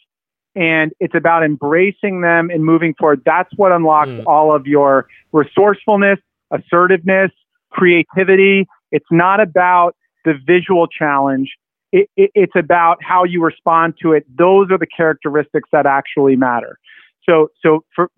[0.56, 3.22] and it's about embracing them and moving forward.
[3.26, 4.24] That's what unlocks mm.
[4.26, 6.20] all of your resourcefulness,
[6.52, 7.32] assertiveness,
[7.72, 8.68] creativity.
[8.92, 9.96] It's not about
[10.26, 11.52] the visual challenge.
[11.92, 14.26] It, it, it's about how you respond to it.
[14.38, 16.78] Those are the characteristics that actually matter.
[17.28, 18.10] So, so for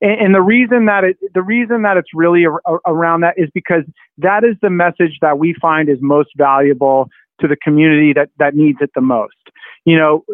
[0.00, 2.44] and the reason that it the reason that it's really
[2.86, 3.82] around that is because
[4.18, 7.08] that is the message that we find is most valuable
[7.40, 9.34] to the community that that needs it the most.
[9.84, 10.24] You know,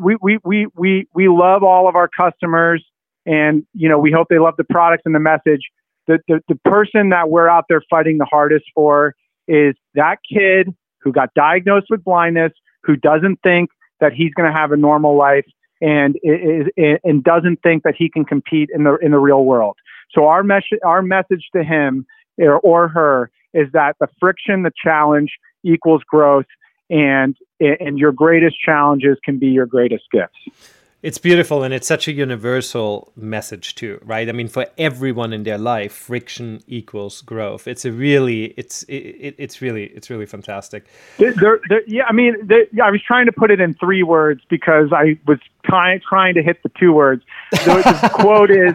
[0.00, 2.84] we we we we we love all of our customers,
[3.26, 5.60] and you know we hope they love the products and the message.
[6.06, 9.14] The, the, the person that we're out there fighting the hardest for
[9.48, 10.72] is that kid
[11.06, 12.52] who got diagnosed with blindness,
[12.82, 15.46] who doesn't think that he's going to have a normal life,
[15.80, 16.66] and is,
[17.04, 19.76] and doesn't think that he can compete in the in the real world.
[20.10, 22.06] So our message our message to him
[22.38, 25.30] or, or her is that the friction, the challenge
[25.62, 26.46] equals growth,
[26.90, 30.74] and and your greatest challenges can be your greatest gifts.
[31.06, 34.28] It's beautiful and it's such a universal message too, right?
[34.28, 37.68] I mean, for everyone in their life, friction equals growth.
[37.68, 40.86] It's a really, it's it, it's really, it's really fantastic.
[41.18, 44.40] There, there, yeah, I mean, there, I was trying to put it in three words
[44.48, 47.22] because I was trying trying to hit the two words.
[47.52, 48.74] The, the quote is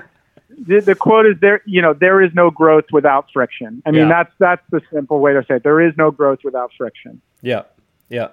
[0.57, 4.01] the, the, quote is there you know there is no growth without friction i mean
[4.01, 4.07] yeah.
[4.09, 7.63] that's that's the simple way to say it there is no growth without friction yeah
[8.09, 8.27] yeah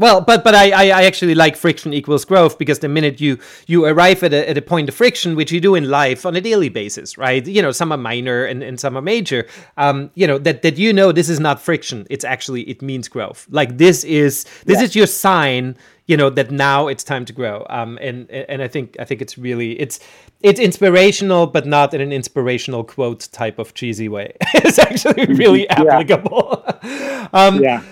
[0.00, 3.84] well, but but I, I actually like friction equals growth because the minute you you
[3.84, 6.40] arrive at a, at a point of friction, which you do in life on a
[6.40, 7.46] daily basis, right?
[7.46, 9.46] You know, some are minor and, and some are major.
[9.76, 12.06] Um, you know that that you know this is not friction.
[12.08, 13.46] It's actually it means growth.
[13.50, 14.84] Like this is this yeah.
[14.84, 15.76] is your sign.
[16.06, 17.66] You know that now it's time to grow.
[17.68, 20.00] Um, and and I think I think it's really it's
[20.40, 24.34] it's inspirational, but not in an inspirational quote type of cheesy way.
[24.54, 26.64] it's actually really applicable.
[26.82, 27.28] yeah.
[27.34, 27.82] um, yeah.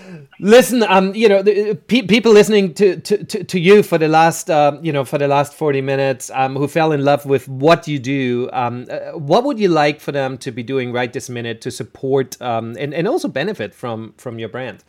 [0.41, 4.07] Listen, um, you know, the, pe- people listening to, to, to, to, you for the
[4.07, 7.49] last, uh, you know, for the last forty minutes, um, who fell in love with
[7.49, 11.11] what you do, um, uh, what would you like for them to be doing right
[11.11, 14.81] this minute to support um, and and also benefit from from your brand?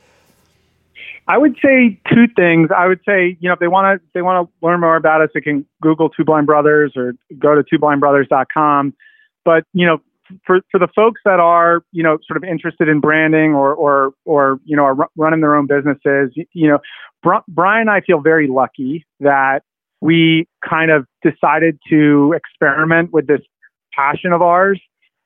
[1.27, 2.71] I would say two things.
[2.77, 5.21] I would say, you know, if they want to they want to learn more about
[5.21, 8.95] us, they can Google Two Blind Brothers or go to twoblindbrothers.com.
[9.45, 10.01] But you know,
[10.47, 14.13] for for the folks that are you know sort of interested in branding or or
[14.25, 16.79] or you know are running their own businesses, you, know,
[17.49, 19.61] Brian and I feel very lucky that
[20.01, 23.41] we kind of decided to experiment with this
[23.93, 24.81] passion of ours,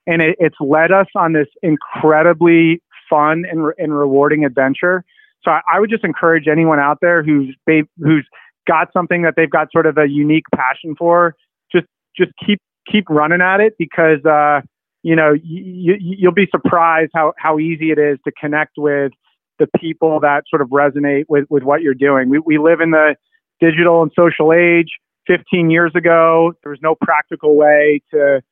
[0.07, 5.05] and it, it's led us on this incredibly fun and, re- and rewarding adventure.
[5.45, 8.27] So I, I, would just encourage anyone out there who's who's
[8.67, 11.35] got something that they've got sort of a unique passion for,
[11.71, 11.87] just
[12.17, 14.61] just keep keep running at it because uh,
[15.05, 19.13] you know, you, you'll be surprised how, how easy it is to connect with
[19.59, 22.31] the people that sort of resonate with, with what you're doing.
[22.31, 23.15] We, we live in the
[23.61, 24.89] digital and social age.
[25.27, 28.43] 15 years ago, there was no practical way to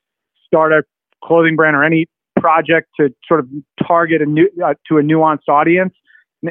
[0.46, 0.84] start a
[1.24, 2.07] clothing brand or any
[2.38, 3.48] project to sort of
[3.86, 5.94] target a new uh, to a nuanced audience.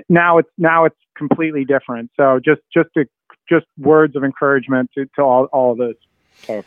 [0.10, 2.12] Now it's now it's completely different.
[2.18, 3.06] So just just to,
[3.50, 5.98] just words of encouragement to, to all all of this.
[6.44, 6.66] So.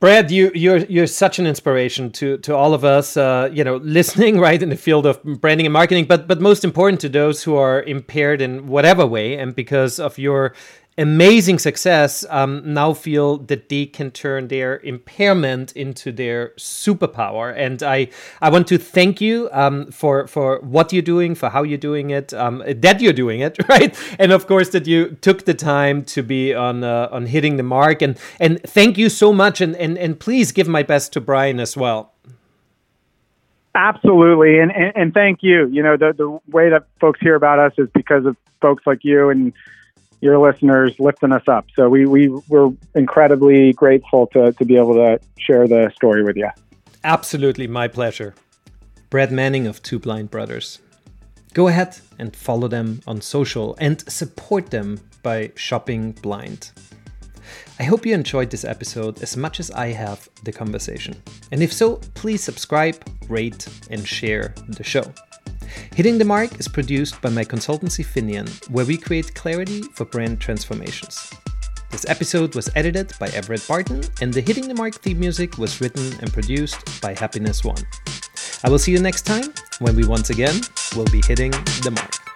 [0.00, 3.76] Brad, you you're you're such an inspiration to to all of us, uh, you know,
[3.82, 7.42] listening right in the field of branding and marketing, but but most important to those
[7.42, 10.54] who are impaired in whatever way, and because of your
[10.98, 17.54] amazing success um, now feel that they can turn their impairment into their superpower.
[17.56, 18.08] And I,
[18.42, 22.10] I want to thank you um, for for what you're doing, for how you're doing
[22.10, 23.96] it, um, that you're doing it, right?
[24.18, 27.62] And of course that you took the time to be on uh, on hitting the
[27.62, 28.02] mark.
[28.02, 29.60] And and thank you so much.
[29.60, 32.12] And and and please give my best to Brian as well.
[33.74, 35.68] Absolutely, and, and, and thank you.
[35.68, 39.04] You know the the way that folks hear about us is because of folks like
[39.04, 39.52] you and
[40.20, 41.66] your listeners lifting us up.
[41.74, 46.36] So we, we we're incredibly grateful to, to be able to share the story with
[46.36, 46.48] you.
[47.04, 48.34] Absolutely, my pleasure.
[49.10, 50.80] Brad Manning of Two Blind Brothers.
[51.54, 56.72] Go ahead and follow them on social and support them by shopping blind.
[57.78, 61.14] I hope you enjoyed this episode as much as I have the conversation.
[61.52, 62.96] And if so, please subscribe,
[63.28, 65.04] rate, and share the show.
[65.94, 70.40] Hitting the Mark is produced by my consultancy Finian, where we create clarity for brand
[70.40, 71.32] transformations.
[71.90, 75.80] This episode was edited by Everett Barton, and the Hitting the Mark theme music was
[75.80, 77.82] written and produced by Happiness One.
[78.64, 80.60] I will see you next time when we once again
[80.94, 82.27] will be hitting the mark.